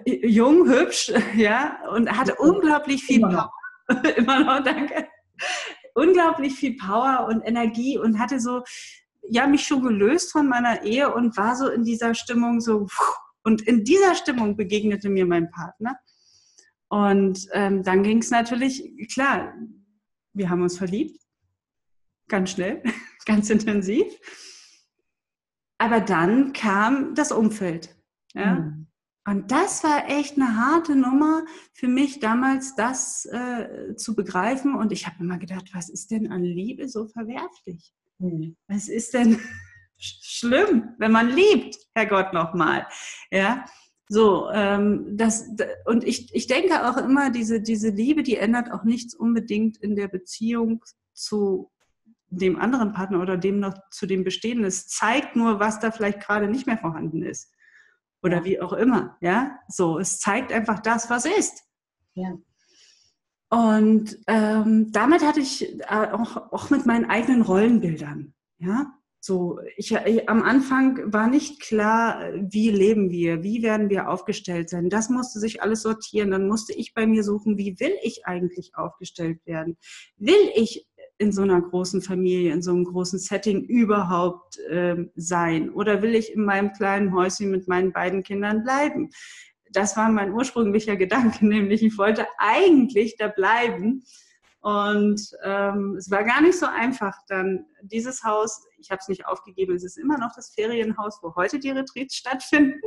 [0.07, 3.53] jung, hübsch, ja, und hatte unglaublich viel Power.
[4.17, 5.09] Immer noch, danke.
[5.93, 8.63] Unglaublich viel Power und Energie und hatte so,
[9.29, 13.26] ja, mich schon gelöst von meiner Ehe und war so in dieser Stimmung so, pff,
[13.47, 15.97] und in dieser Stimmung begegnete mir mein Partner.
[16.89, 18.83] Und ähm, dann ging es natürlich,
[19.15, 19.55] klar,
[20.33, 21.21] wir haben uns verliebt,
[22.29, 22.83] ganz schnell,
[23.25, 24.05] ganz intensiv.
[25.79, 27.97] Aber dann kam das Umfeld.
[28.35, 28.57] Ja?
[28.57, 28.89] Mhm.
[29.29, 34.75] Und das war echt eine harte Nummer für mich damals, das äh, zu begreifen.
[34.75, 37.95] Und ich habe immer gedacht, was ist denn an Liebe so verwerflich?
[38.19, 38.57] Mhm.
[38.67, 39.39] Was ist denn,
[39.99, 42.87] schlimm, wenn man liebt, Herrgott nochmal.
[43.31, 43.65] Ja?
[44.09, 45.49] So, ähm, das,
[45.87, 49.97] und ich, ich denke auch immer, diese, diese Liebe, die ändert auch nichts unbedingt in
[49.97, 51.73] der Beziehung zu
[52.29, 54.65] dem anderen Partner oder dem noch zu dem Bestehenden.
[54.65, 57.53] Es zeigt nur, was da vielleicht gerade nicht mehr vorhanden ist.
[58.23, 59.59] Oder wie auch immer, ja.
[59.69, 61.65] So, es zeigt einfach das, was ist.
[62.15, 62.35] Ja.
[63.49, 68.93] Und ähm, damit hatte ich äh, auch, auch mit meinen eigenen Rollenbildern, ja.
[69.21, 74.71] So, ich, ich, am Anfang war nicht klar, wie leben wir, wie werden wir aufgestellt
[74.71, 74.89] sein.
[74.89, 76.31] Das musste sich alles sortieren.
[76.31, 79.77] Dann musste ich bei mir suchen, wie will ich eigentlich aufgestellt werden?
[80.17, 80.87] Will ich
[81.19, 85.71] in so einer großen Familie, in so einem großen Setting überhaupt ähm, sein?
[85.71, 89.11] Oder will ich in meinem kleinen Häuschen mit meinen beiden Kindern bleiben?
[89.73, 94.05] Das war mein ursprünglicher Gedanke, nämlich ich wollte eigentlich da bleiben
[94.67, 99.27] und ähm, es war gar nicht so einfach, dann dieses Haus, ich habe es nicht
[99.27, 102.81] aufgegeben, es ist immer noch das Ferienhaus, wo heute die Retreats stattfinden.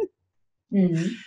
[0.69, 1.17] Mhm.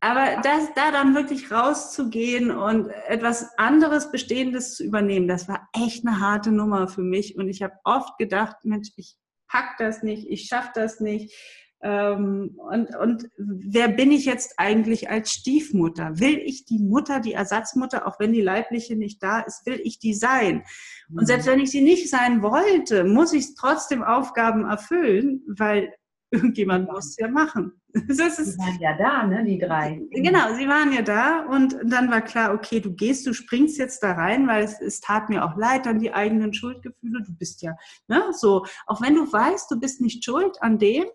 [0.00, 6.06] Aber das, da dann wirklich rauszugehen und etwas anderes Bestehendes zu übernehmen, das war echt
[6.06, 7.36] eine harte Nummer für mich.
[7.36, 9.16] Und ich habe oft gedacht, Mensch, ich
[9.48, 11.34] pack das nicht, ich schaffe das nicht.
[11.82, 16.18] Ähm, und, und wer bin ich jetzt eigentlich als Stiefmutter?
[16.18, 19.98] Will ich die Mutter, die Ersatzmutter, auch wenn die leibliche nicht da ist, will ich
[19.98, 20.64] die sein?
[21.10, 21.26] Und mhm.
[21.26, 25.92] selbst wenn ich sie nicht sein wollte, muss ich trotzdem Aufgaben erfüllen, weil
[26.30, 27.72] irgendjemand muss es ja machen.
[28.08, 30.02] Das ist, sie waren ja da, ne, die drei.
[30.10, 34.02] Genau, sie waren ja da und dann war klar, okay, du gehst, du springst jetzt
[34.02, 37.22] da rein, weil es, es tat mir auch leid an die eigenen Schuldgefühle.
[37.24, 37.74] Du bist ja,
[38.06, 41.06] ne, so, auch wenn du weißt, du bist nicht schuld an dem,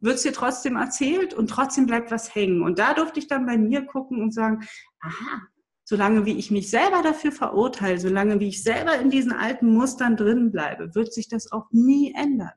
[0.00, 2.62] wird es dir trotzdem erzählt und trotzdem bleibt was hängen.
[2.62, 4.66] Und da durfte ich dann bei mir gucken und sagen,
[5.00, 5.42] aha,
[5.84, 10.16] solange wie ich mich selber dafür verurteile, solange wie ich selber in diesen alten Mustern
[10.16, 12.52] drin bleibe, wird sich das auch nie ändern.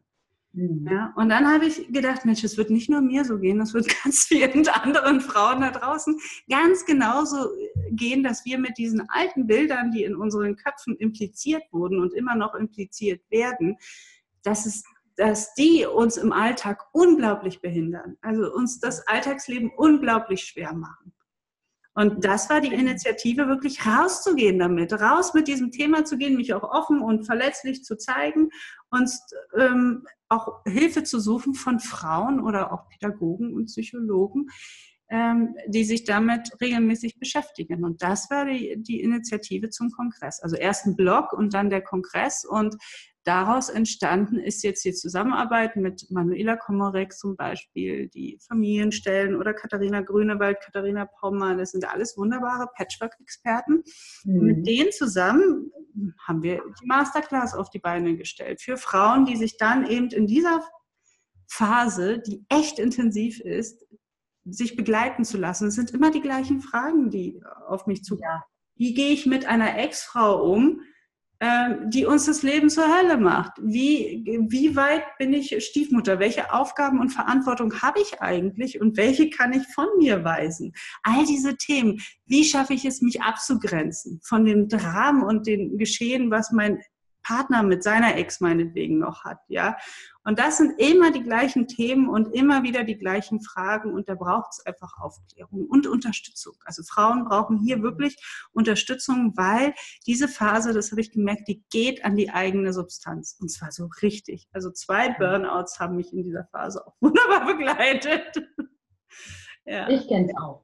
[0.53, 0.87] Mhm.
[0.89, 3.73] Ja, und dann habe ich gedacht, Mensch, es wird nicht nur mir so gehen, es
[3.73, 6.15] wird ganz vielen anderen Frauen da draußen
[6.47, 7.49] ganz genauso
[7.89, 12.35] gehen, dass wir mit diesen alten Bildern, die in unseren Köpfen impliziert wurden und immer
[12.35, 13.77] noch impliziert werden,
[14.43, 14.83] dass es
[15.15, 21.13] dass die uns im Alltag unglaublich behindern, also uns das Alltagsleben unglaublich schwer machen.
[21.95, 26.53] Und das war die Initiative, wirklich rauszugehen damit, raus mit diesem Thema zu gehen, mich
[26.53, 28.49] auch offen und verletzlich zu zeigen
[28.89, 29.11] und
[29.55, 34.47] ähm, auch Hilfe zu suchen von Frauen oder auch Pädagogen und Psychologen,
[35.09, 37.83] ähm, die sich damit regelmäßig beschäftigen.
[37.83, 40.39] Und das war die, die Initiative zum Kongress.
[40.41, 42.43] Also erst ein Blog und dann der Kongress.
[42.43, 42.75] Und
[43.23, 50.01] daraus entstanden ist jetzt die Zusammenarbeit mit Manuela Komorek zum Beispiel, die Familienstellen oder Katharina
[50.01, 51.55] Grünewald, Katharina Pommer.
[51.55, 53.83] Das sind alles wunderbare Patchwork-Experten.
[54.25, 54.41] Mhm.
[54.41, 55.71] Mit denen zusammen
[56.27, 60.27] haben wir die Masterclass auf die Beine gestellt für Frauen, die sich dann eben in
[60.27, 60.61] dieser
[61.47, 63.85] Phase, die echt intensiv ist,
[64.45, 65.67] sich begleiten zu lassen.
[65.67, 68.29] Es sind immer die gleichen Fragen, die auf mich zukommen.
[68.29, 68.45] Ja.
[68.75, 70.81] Wie gehe ich mit einer Ex-Frau um,
[71.87, 73.53] die uns das Leben zur Hölle macht.
[73.61, 76.19] Wie, wie weit bin ich Stiefmutter?
[76.19, 80.73] Welche Aufgaben und Verantwortung habe ich eigentlich und welche kann ich von mir weisen?
[81.03, 81.99] All diese Themen.
[82.25, 86.79] Wie schaffe ich es, mich abzugrenzen von den Dramen und den Geschehen, was mein
[87.23, 89.77] Partner mit seiner Ex meinetwegen noch hat, ja.
[90.25, 94.15] Und das sind immer die gleichen Themen und immer wieder die gleichen Fragen und da
[94.15, 96.53] braucht es einfach Aufklärung und Unterstützung.
[96.63, 98.15] Also Frauen brauchen hier wirklich
[98.53, 99.73] Unterstützung, weil
[100.07, 103.89] diese Phase, das habe ich gemerkt, die geht an die eigene Substanz und zwar so
[104.01, 104.47] richtig.
[104.53, 108.47] Also zwei Burnouts haben mich in dieser Phase auch wunderbar begleitet.
[109.65, 109.89] ja.
[109.89, 110.63] Ich kenne es auch.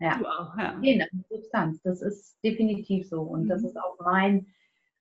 [0.00, 0.18] Ja.
[0.18, 1.06] Du auch, ja.
[1.30, 3.48] Substanz, das ist definitiv so und mhm.
[3.48, 4.46] das ist auch mein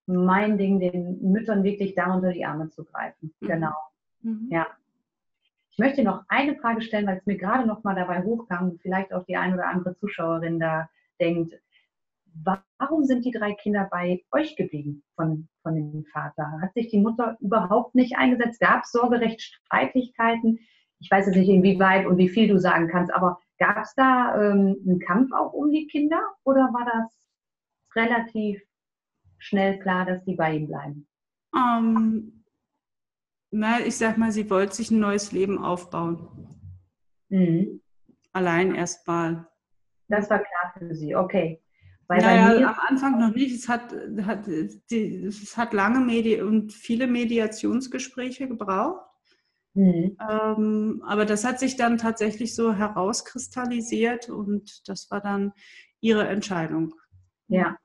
[0.05, 3.33] mein Ding, den Müttern wirklich da unter die Arme zu greifen.
[3.39, 3.47] Mhm.
[3.47, 3.75] Genau.
[4.21, 4.47] Mhm.
[4.49, 4.67] Ja.
[5.71, 9.11] Ich möchte noch eine Frage stellen, weil es mir gerade noch mal dabei hochkam, vielleicht
[9.13, 10.89] auch die eine oder andere Zuschauerin da
[11.19, 11.55] denkt.
[12.77, 16.59] Warum sind die drei Kinder bei euch geblieben von, von dem Vater?
[16.61, 18.59] Hat sich die Mutter überhaupt nicht eingesetzt?
[18.59, 20.59] Gab es Sorgerechtsstreitigkeiten?
[20.99, 24.35] Ich weiß jetzt nicht, inwieweit und wie viel du sagen kannst, aber gab es da
[24.35, 27.27] ähm, einen Kampf auch um die Kinder oder war das
[27.95, 28.61] relativ
[29.43, 31.07] schnell klar, dass die bei ihm bleiben?
[31.51, 32.43] Um, ähm,
[33.51, 36.27] na, ich sag mal, sie wollte sich ein neues Leben aufbauen.
[37.29, 37.81] Mhm.
[38.31, 39.47] Allein erstmal.
[40.07, 41.61] Das war klar für sie, okay.
[42.07, 43.55] Weil naja, am Anfang noch nicht.
[43.55, 44.47] Es hat, hat,
[44.89, 49.05] die, es hat lange Medi und viele Mediationsgespräche gebraucht.
[49.75, 50.17] Mhm.
[50.29, 55.53] Ähm, aber das hat sich dann tatsächlich so herauskristallisiert und das war dann
[56.01, 56.93] ihre Entscheidung.
[57.47, 57.77] Ja,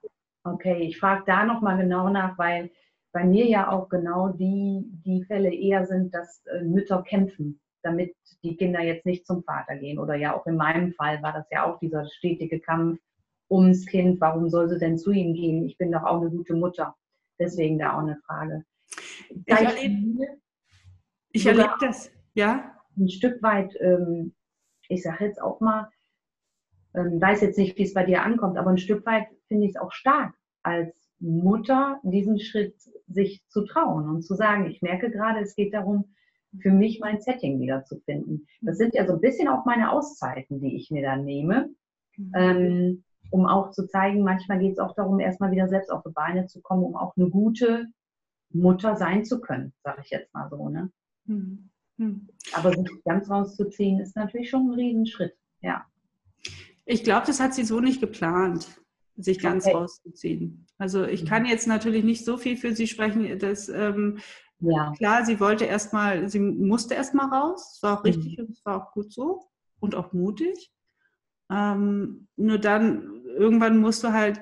[0.55, 2.71] Okay, ich frage da nochmal genau nach, weil
[3.13, 8.15] bei mir ja auch genau die, die Fälle eher sind, dass äh, Mütter kämpfen damit
[8.43, 9.99] die Kinder jetzt nicht zum Vater gehen.
[9.99, 13.01] Oder ja, auch in meinem Fall war das ja auch dieser stetige Kampf
[13.51, 14.21] ums Kind.
[14.21, 15.65] Warum soll sie denn zu ihm gehen?
[15.65, 16.95] Ich bin doch auch eine gute Mutter.
[17.39, 18.65] Deswegen da auch eine Frage.
[19.45, 20.27] Ich erlebe,
[21.33, 22.75] ich erlebe das, ja.
[22.97, 24.35] Ein Stück weit, ähm,
[24.89, 25.89] ich sage jetzt auch mal,
[26.95, 29.71] ähm, weiß jetzt nicht, wie es bei dir ankommt, aber ein Stück weit finde ich
[29.73, 32.77] es auch stark, als Mutter diesen Schritt
[33.09, 36.15] sich zu trauen und zu sagen, ich merke gerade, es geht darum,
[36.61, 38.47] für mich mein Setting wiederzufinden.
[38.61, 41.71] Das sind ja so ein bisschen auch meine Auszeiten, die ich mir dann nehme,
[42.17, 42.33] mhm.
[42.35, 46.13] ähm, um auch zu zeigen, manchmal geht es auch darum, erstmal wieder selbst auf die
[46.13, 47.89] Beine zu kommen, um auch eine gute
[48.51, 50.69] Mutter sein zu können, sage ich jetzt mal so.
[50.69, 50.91] Ne?
[51.27, 51.71] Mhm.
[51.99, 52.29] Mhm.
[52.55, 55.85] Aber sich ganz rauszuziehen, ist natürlich schon ein Riesenschritt, ja.
[56.87, 58.81] Ich glaube, das hat sie so nicht geplant,
[59.19, 59.75] sich ganz okay.
[59.75, 60.67] rauszuziehen.
[60.79, 64.19] Also ich kann jetzt natürlich nicht so viel für sie sprechen, dass ähm,
[64.61, 64.93] ja.
[64.97, 68.45] klar, sie wollte erstmal, sie musste erstmal raus, es war auch richtig mhm.
[68.45, 69.49] und es war auch gut so
[69.81, 70.73] und auch mutig.
[71.51, 74.41] Ähm, nur dann irgendwann musst du halt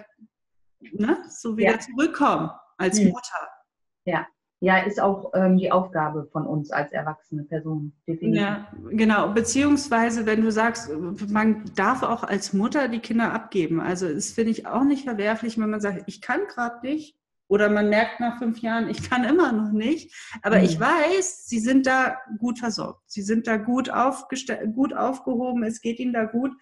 [0.81, 1.81] ne, so wieder ja.
[1.81, 3.09] zurückkommen als mhm.
[3.09, 3.49] Mutter.
[4.05, 4.27] Ja
[4.61, 7.93] ja, ist auch ähm, die Aufgabe von uns als erwachsene Person.
[8.09, 8.41] Definitiv.
[8.41, 9.33] Ja, genau.
[9.33, 10.91] Beziehungsweise, wenn du sagst,
[11.29, 13.81] man darf auch als Mutter die Kinder abgeben.
[13.81, 17.19] Also das finde ich auch nicht verwerflich, wenn man sagt, ich kann gerade nicht.
[17.49, 20.13] Oder man merkt nach fünf Jahren, ich kann immer noch nicht.
[20.43, 20.65] Aber mhm.
[20.65, 23.03] ich weiß, sie sind da gut versorgt.
[23.07, 23.91] Sie sind da gut,
[24.75, 25.63] gut aufgehoben.
[25.63, 26.53] Es geht ihnen da gut.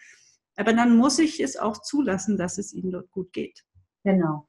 [0.56, 3.64] Aber dann muss ich es auch zulassen, dass es ihnen dort gut geht.
[4.02, 4.48] Genau.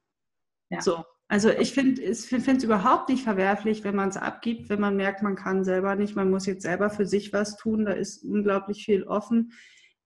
[0.68, 0.80] Ja.
[0.80, 1.04] So.
[1.28, 5.22] Also ich finde es find, überhaupt nicht verwerflich, wenn man es abgibt, wenn man merkt,
[5.22, 8.84] man kann selber nicht, man muss jetzt selber für sich was tun, da ist unglaublich
[8.84, 9.52] viel offen.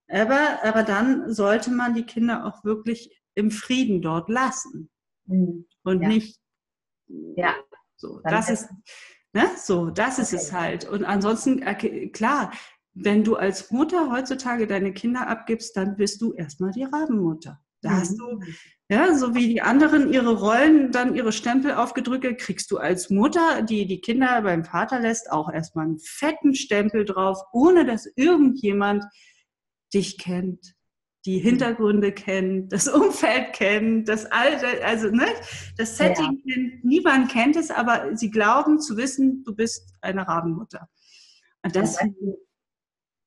[0.07, 4.89] Aber, aber dann sollte man die Kinder auch wirklich im Frieden dort lassen
[5.25, 5.67] mhm.
[5.83, 6.07] und ja.
[6.07, 6.39] nicht.
[7.07, 7.55] Ja.
[7.97, 8.69] So, das ist,
[9.33, 10.21] ne, so, das okay.
[10.21, 10.89] ist es halt.
[10.89, 12.51] Und ansonsten, äh, klar,
[12.93, 17.61] wenn du als Mutter heutzutage deine Kinder abgibst, dann bist du erstmal die Rabenmutter.
[17.81, 18.55] Da hast du mhm.
[18.91, 23.61] Ja, so wie die anderen ihre Rollen, dann ihre Stempel aufgedrückt, kriegst du als Mutter,
[23.61, 29.05] die die Kinder beim Vater lässt, auch erstmal einen fetten Stempel drauf, ohne dass irgendjemand
[29.93, 30.75] dich kennt,
[31.25, 35.27] die Hintergründe kennt, das Umfeld kennt, das Alter, also ne,
[35.77, 36.53] das Setting ja.
[36.53, 36.83] kennt.
[36.83, 40.89] Niemand kennt es, aber sie glauben zu wissen, du bist eine Rabenmutter.
[41.63, 41.97] Und das,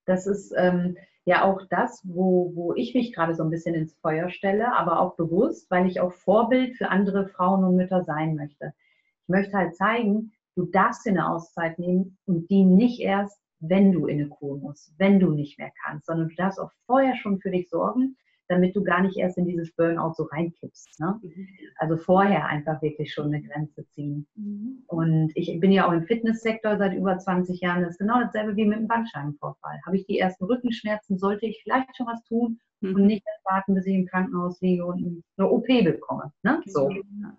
[0.04, 3.94] das ist ähm, ja auch das, wo, wo ich mich gerade so ein bisschen ins
[3.94, 8.36] Feuer stelle, aber auch bewusst, weil ich auch Vorbild für andere Frauen und Mütter sein
[8.36, 8.74] möchte.
[9.22, 13.92] Ich möchte halt zeigen, du darfst dir eine Auszeit nehmen und die nicht erst, wenn
[13.92, 17.16] du in eine Kur musst, wenn du nicht mehr kannst, sondern du darfst auch vorher
[17.16, 18.16] schon für dich sorgen,
[18.48, 21.00] damit du gar nicht erst in dieses Burnout so reinkippst.
[21.00, 21.18] Ne?
[21.22, 21.48] Mhm.
[21.78, 24.26] Also vorher einfach wirklich schon eine Grenze ziehen.
[24.34, 24.82] Mhm.
[24.86, 27.82] Und ich bin ja auch im Fitnesssektor seit über 20 Jahren.
[27.82, 29.80] Das ist genau dasselbe wie mit dem Bandscheibenvorfall.
[29.86, 32.94] Habe ich die ersten Rückenschmerzen, sollte ich vielleicht schon was tun mhm.
[32.94, 36.32] und nicht warten, bis ich im Krankenhaus liege und eine OP bekomme.
[36.42, 36.60] Ne?
[36.66, 36.90] So.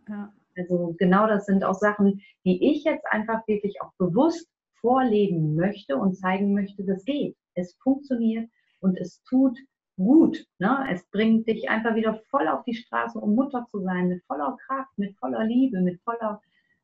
[0.10, 0.34] Ja.
[0.58, 4.48] Also genau das sind auch Sachen, die ich jetzt einfach wirklich auch bewusst
[4.80, 7.36] vorleben möchte und zeigen möchte, das geht.
[7.56, 8.50] Es funktioniert
[8.80, 9.58] und es tut
[9.96, 10.46] gut.
[10.60, 10.88] Ne?
[10.92, 14.58] Es bringt dich einfach wieder voll auf die Straße, um Mutter zu sein, mit voller
[14.66, 16.42] Kraft, mit voller Liebe, mit voller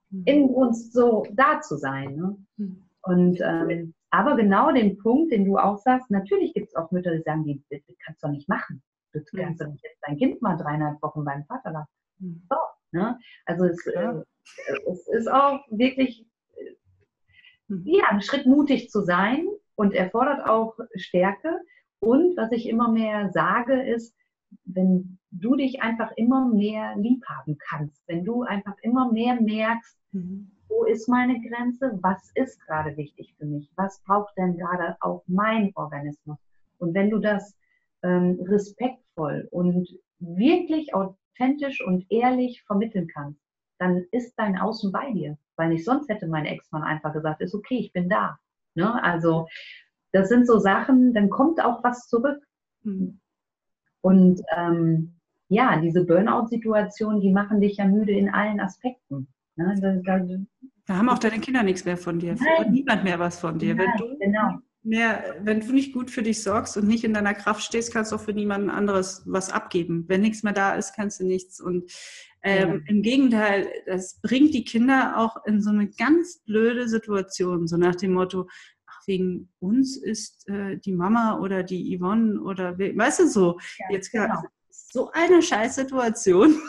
[0.10, 0.24] mhm.
[0.26, 2.16] Inbrunst so da zu sein.
[2.16, 2.38] Ne?
[2.58, 2.84] Mhm.
[3.04, 7.16] Und ähm, aber genau den Punkt, den du auch sagst, natürlich gibt es auch Mütter,
[7.16, 8.84] die sagen, die, das kannst du doch nicht machen.
[9.14, 9.38] Du mhm.
[9.38, 12.46] kannst doch nicht jetzt dein Kind mal dreieinhalb Wochen beim Vater lassen.
[12.50, 12.58] So,
[12.92, 13.18] ne?
[13.46, 14.14] Also es, äh,
[14.92, 16.26] es ist auch wirklich
[17.86, 21.60] ja, ein Schritt mutig zu sein und erfordert auch Stärke.
[22.02, 24.16] Und was ich immer mehr sage, ist,
[24.66, 29.98] wenn du dich einfach immer mehr lieb haben kannst, wenn du einfach immer mehr merkst,
[30.12, 30.52] mhm.
[30.68, 35.24] wo ist meine Grenze, was ist gerade wichtig für mich, was braucht denn gerade auch
[35.28, 36.40] mein Organismus.
[36.80, 37.56] Und wenn du das
[38.02, 39.88] ähm, respektvoll und
[40.20, 43.40] wirklich authentisch und ehrlich vermitteln kannst,
[43.78, 45.38] dann ist dein Außen bei dir.
[45.56, 48.40] Weil nicht sonst hätte mein Ex-Mann einfach gesagt, ist okay, ich bin da.
[48.76, 49.04] Ne?
[49.04, 49.48] Also
[50.12, 52.44] das sind so Sachen, dann kommt auch was zurück.
[52.84, 53.20] Mhm.
[54.02, 55.16] Und ähm,
[55.48, 59.28] ja, diese Burnout-Situationen, die machen dich ja müde in allen Aspekten.
[59.56, 59.76] Ne?
[59.82, 60.26] Da, da,
[60.88, 62.36] da, haben auch deine Kinder nichts mehr von dir.
[62.36, 62.72] Nein.
[62.72, 63.76] niemand mehr was von dir.
[63.76, 64.60] Nein, wenn, du genau.
[64.82, 68.12] mehr, wenn du nicht gut für dich sorgst und nicht in deiner Kraft stehst, kannst
[68.12, 70.06] du auch für niemanden anderes was abgeben.
[70.08, 71.60] Wenn nichts mehr da ist, kannst du nichts.
[71.60, 71.92] Und
[72.44, 72.80] ähm, ja.
[72.88, 77.96] im Gegenteil, das bringt die Kinder auch in so eine ganz blöde Situation, so nach
[77.96, 78.48] dem Motto,
[79.08, 84.12] wegen uns ist äh, die Mama oder die Yvonne oder weißt du so, ja, jetzt
[84.12, 84.42] genau.
[84.70, 86.60] so eine Scheißsituation.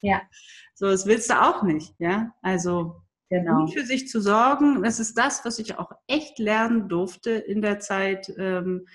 [0.00, 0.22] Ja.
[0.78, 2.34] So, das willst du auch nicht, ja.
[2.42, 3.00] Also
[3.30, 3.60] genau.
[3.60, 4.82] gut für sich zu sorgen.
[4.82, 8.30] Das ist das, was ich auch echt lernen durfte in der Zeit.
[8.36, 8.86] Ähm,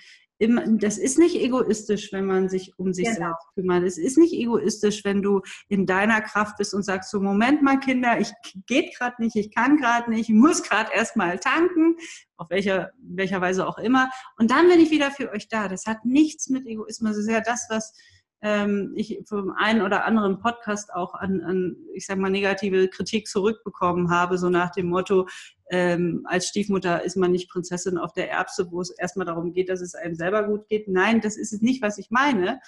[0.48, 3.18] das ist nicht egoistisch, wenn man sich um sich genau.
[3.18, 3.84] selbst kümmert.
[3.84, 7.78] Es ist nicht egoistisch, wenn du in deiner Kraft bist und sagst so, Moment mal,
[7.78, 8.32] Kinder, ich
[8.66, 11.96] geht gerade nicht, ich kann gerade nicht, ich muss gerade erstmal tanken,
[12.36, 14.10] auf welcher, welcher Weise auch immer.
[14.36, 15.68] Und dann bin ich wieder für euch da.
[15.68, 17.16] Das hat nichts mit Egoismus.
[17.16, 17.94] Das ist ja das, was
[18.42, 23.28] ähm, ich vom einen oder anderen Podcast auch an, an, ich sag mal, negative Kritik
[23.28, 25.28] zurückbekommen habe, so nach dem Motto,
[25.70, 29.68] ähm, als Stiefmutter ist man nicht Prinzessin auf der Erbse, wo es erstmal darum geht,
[29.68, 30.88] dass es einem selber gut geht.
[30.88, 32.60] Nein, das ist es nicht, was ich meine.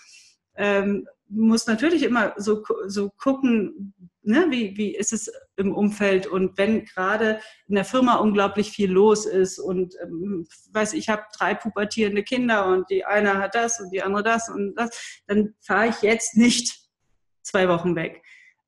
[0.56, 6.58] Ähm, muss natürlich immer so, so gucken, ne, wie, wie ist es im Umfeld und
[6.58, 11.54] wenn gerade in der Firma unglaublich viel los ist und ähm, weiß ich habe drei
[11.54, 15.88] pubertierende Kinder und die eine hat das und die andere das und das, dann fahre
[15.88, 16.84] ich jetzt nicht
[17.42, 18.22] zwei Wochen weg.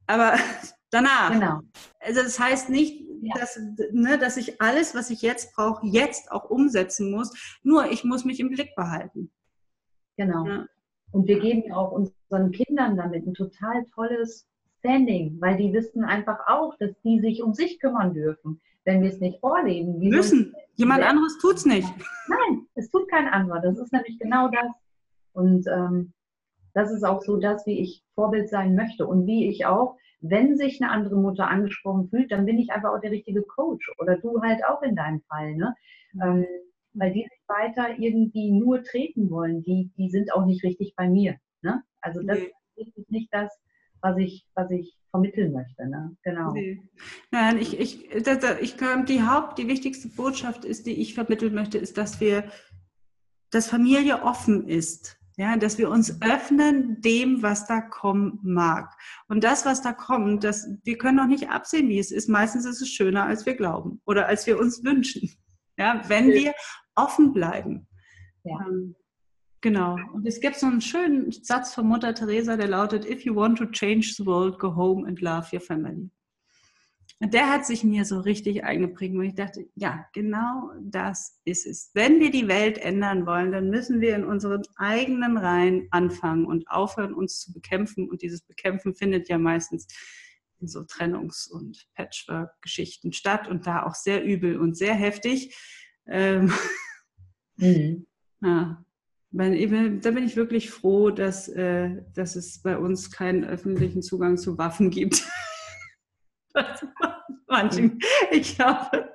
[0.06, 0.34] Aber
[0.90, 1.32] danach.
[1.32, 1.60] Genau.
[2.00, 3.34] Also das heißt nicht, ja.
[3.38, 3.58] dass,
[3.92, 7.58] ne, dass ich alles, was ich jetzt brauche, jetzt auch umsetzen muss.
[7.62, 9.30] Nur ich muss mich im Blick behalten.
[10.16, 10.46] Genau.
[10.46, 10.66] Ja.
[11.12, 14.46] Und wir geben auch unseren Kindern damit ein total tolles
[14.86, 18.60] Standing, weil die wissen einfach auch, dass die sich um sich kümmern dürfen.
[18.84, 20.00] Wenn wir es nicht vorleben.
[20.00, 20.54] Wie Müssen.
[20.76, 21.08] Jemand ja.
[21.08, 21.88] anderes tut es nicht.
[22.28, 23.60] Nein, es tut kein anderer.
[23.60, 24.70] Das ist nämlich genau das.
[25.32, 26.12] Und ähm,
[26.72, 30.56] das ist auch so das, wie ich Vorbild sein möchte und wie ich auch, wenn
[30.56, 34.18] sich eine andere Mutter angesprochen fühlt, dann bin ich einfach auch der richtige Coach oder
[34.18, 35.56] du halt auch in deinem Fall.
[35.56, 35.74] Ne?
[36.22, 36.46] Ähm,
[36.94, 41.08] weil die sich weiter irgendwie nur treten wollen, die, die sind auch nicht richtig bei
[41.08, 41.36] mir.
[41.62, 41.82] Ne?
[42.00, 42.52] Also das nee.
[42.76, 43.52] ist nicht das,
[44.06, 45.88] was ich, was ich vermitteln möchte.
[45.88, 46.16] Ne?
[46.22, 46.54] Genau.
[47.30, 48.76] Nein, ich, ich, das, ich
[49.08, 52.44] die Haupt, die wichtigste Botschaft ist, die ich vermitteln möchte, ist, dass wir,
[53.50, 55.18] dass Familie offen ist.
[55.38, 58.90] Ja, dass wir uns öffnen dem, was da kommen mag.
[59.28, 62.30] Und das, was da kommt, das, wir können noch nicht absehen, wie es ist.
[62.30, 65.30] Meistens ist es schöner, als wir glauben oder als wir uns wünschen.
[65.76, 66.54] Ja, wenn wir
[66.94, 67.86] offen bleiben.
[68.44, 68.66] Ja.
[68.66, 68.96] Ähm,
[69.66, 69.96] genau.
[70.12, 73.58] Und es gibt so einen schönen Satz von Mutter Teresa, der lautet, if you want
[73.58, 76.08] to change the world, go home and love your family.
[77.18, 81.66] Und der hat sich mir so richtig eingeprägt, und ich dachte, ja, genau das ist
[81.66, 81.90] es.
[81.94, 86.68] Wenn wir die Welt ändern wollen, dann müssen wir in unseren eigenen Reihen anfangen und
[86.70, 88.08] aufhören, uns zu bekämpfen.
[88.08, 89.86] Und dieses Bekämpfen findet ja meistens
[90.60, 95.56] in so Trennungs- und Patchwork-Geschichten statt und da auch sehr übel und sehr heftig.
[96.06, 96.52] Ähm,
[97.56, 98.06] Mhm.
[98.42, 98.84] Ja.
[99.36, 104.56] Da bin ich wirklich froh, dass, äh, dass es bei uns keinen öffentlichen Zugang zu
[104.56, 105.26] Waffen gibt.
[107.46, 107.98] Manchen,
[108.30, 109.10] ich glaube.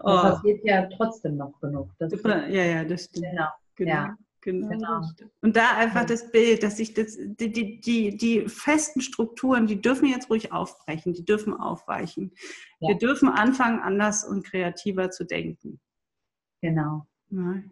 [0.00, 0.10] Oh.
[0.10, 1.90] Das passiert ja trotzdem noch genug.
[2.00, 3.26] ja, ja, das stimmt.
[3.30, 3.48] Genau.
[3.74, 3.90] genau.
[3.90, 4.16] Ja.
[4.40, 4.68] Genau.
[4.68, 5.00] genau.
[5.40, 9.80] Und da einfach das Bild, dass sich das, die, die, die, die festen Strukturen, die
[9.80, 12.32] dürfen jetzt ruhig aufbrechen, die dürfen aufweichen.
[12.78, 12.90] Ja.
[12.90, 15.80] Wir dürfen anfangen, anders und kreativer zu denken.
[16.62, 17.06] Genau.
[17.30, 17.62] Ja.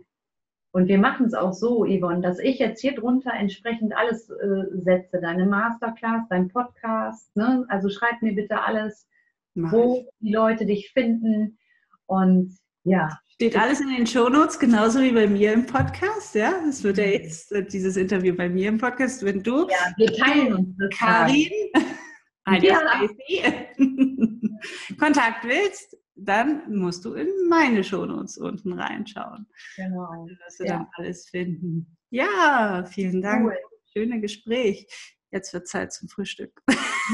[0.77, 4.65] Und wir machen es auch so, Yvonne, dass ich jetzt hier drunter entsprechend alles äh,
[4.75, 5.23] setze.
[5.23, 7.35] Deine Masterclass, dein Podcast.
[7.35, 7.65] Ne?
[7.71, 9.09] Also schreib mir bitte alles,
[9.55, 10.09] Mach wo ich.
[10.21, 11.57] die Leute dich finden.
[12.05, 13.09] Und ja.
[13.27, 16.53] Steht alles in den Shownotes, genauso wie bei mir im Podcast, ja?
[16.69, 17.13] Es wird ja mhm.
[17.13, 19.67] jetzt äh, dieses Interview bei mir im Podcast, wenn du.
[19.71, 20.91] Ja, wir teilen uns das.
[20.99, 21.51] Karin,
[22.61, 23.53] ja.
[25.01, 29.47] Kontakt willst, dann musst du in meine Shownotes unten reinschauen.
[29.77, 30.27] Genau.
[30.27, 30.79] Wirst du ja.
[30.79, 31.97] dann alles finden.
[32.11, 33.47] Ja, vielen Dank.
[33.47, 33.57] Cool.
[33.93, 34.87] Schöne Gespräch.
[35.31, 36.63] Jetzt wird Zeit zum Frühstück.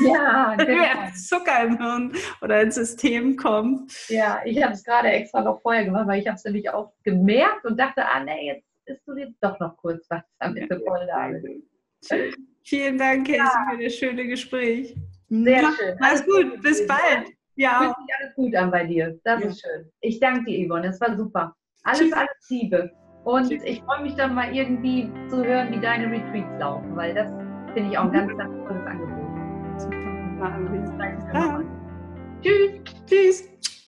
[0.04, 1.10] Ja, genau.
[1.16, 3.92] Zucker im Hirn oder ins System kommt.
[4.08, 6.92] Ja, ich habe es gerade extra noch vorher gemacht, weil ich habe es nämlich auch
[7.02, 10.78] gemerkt und dachte, ah nee, jetzt isst du jetzt doch noch kurz was, damit du
[10.84, 12.14] voll da bist.
[12.64, 13.66] Vielen Dank, Casey, ja.
[13.70, 14.94] für das schöne Gespräch.
[15.28, 15.96] Sehr schön.
[15.98, 17.32] Mach's gut, bis bald.
[17.56, 17.78] Ja.
[17.78, 19.18] Fühlt sich alles gut an bei dir.
[19.24, 19.48] Das ja.
[19.48, 19.90] ist schön.
[20.00, 20.88] Ich danke dir, Yvonne.
[20.88, 21.54] Das war super.
[21.84, 22.12] Alles, Tschüss.
[22.12, 22.90] alles Liebe.
[23.24, 23.62] Und Tschüss.
[23.64, 27.28] ich freue mich dann mal irgendwie zu hören, wie deine Retreats laufen, weil das
[27.74, 29.80] finde ich auch ein ganz, ganz tolles Angebot.
[29.80, 29.96] Super.
[30.38, 30.82] Machen wir.
[32.42, 32.80] Tschüss.
[33.06, 33.51] Tschüss.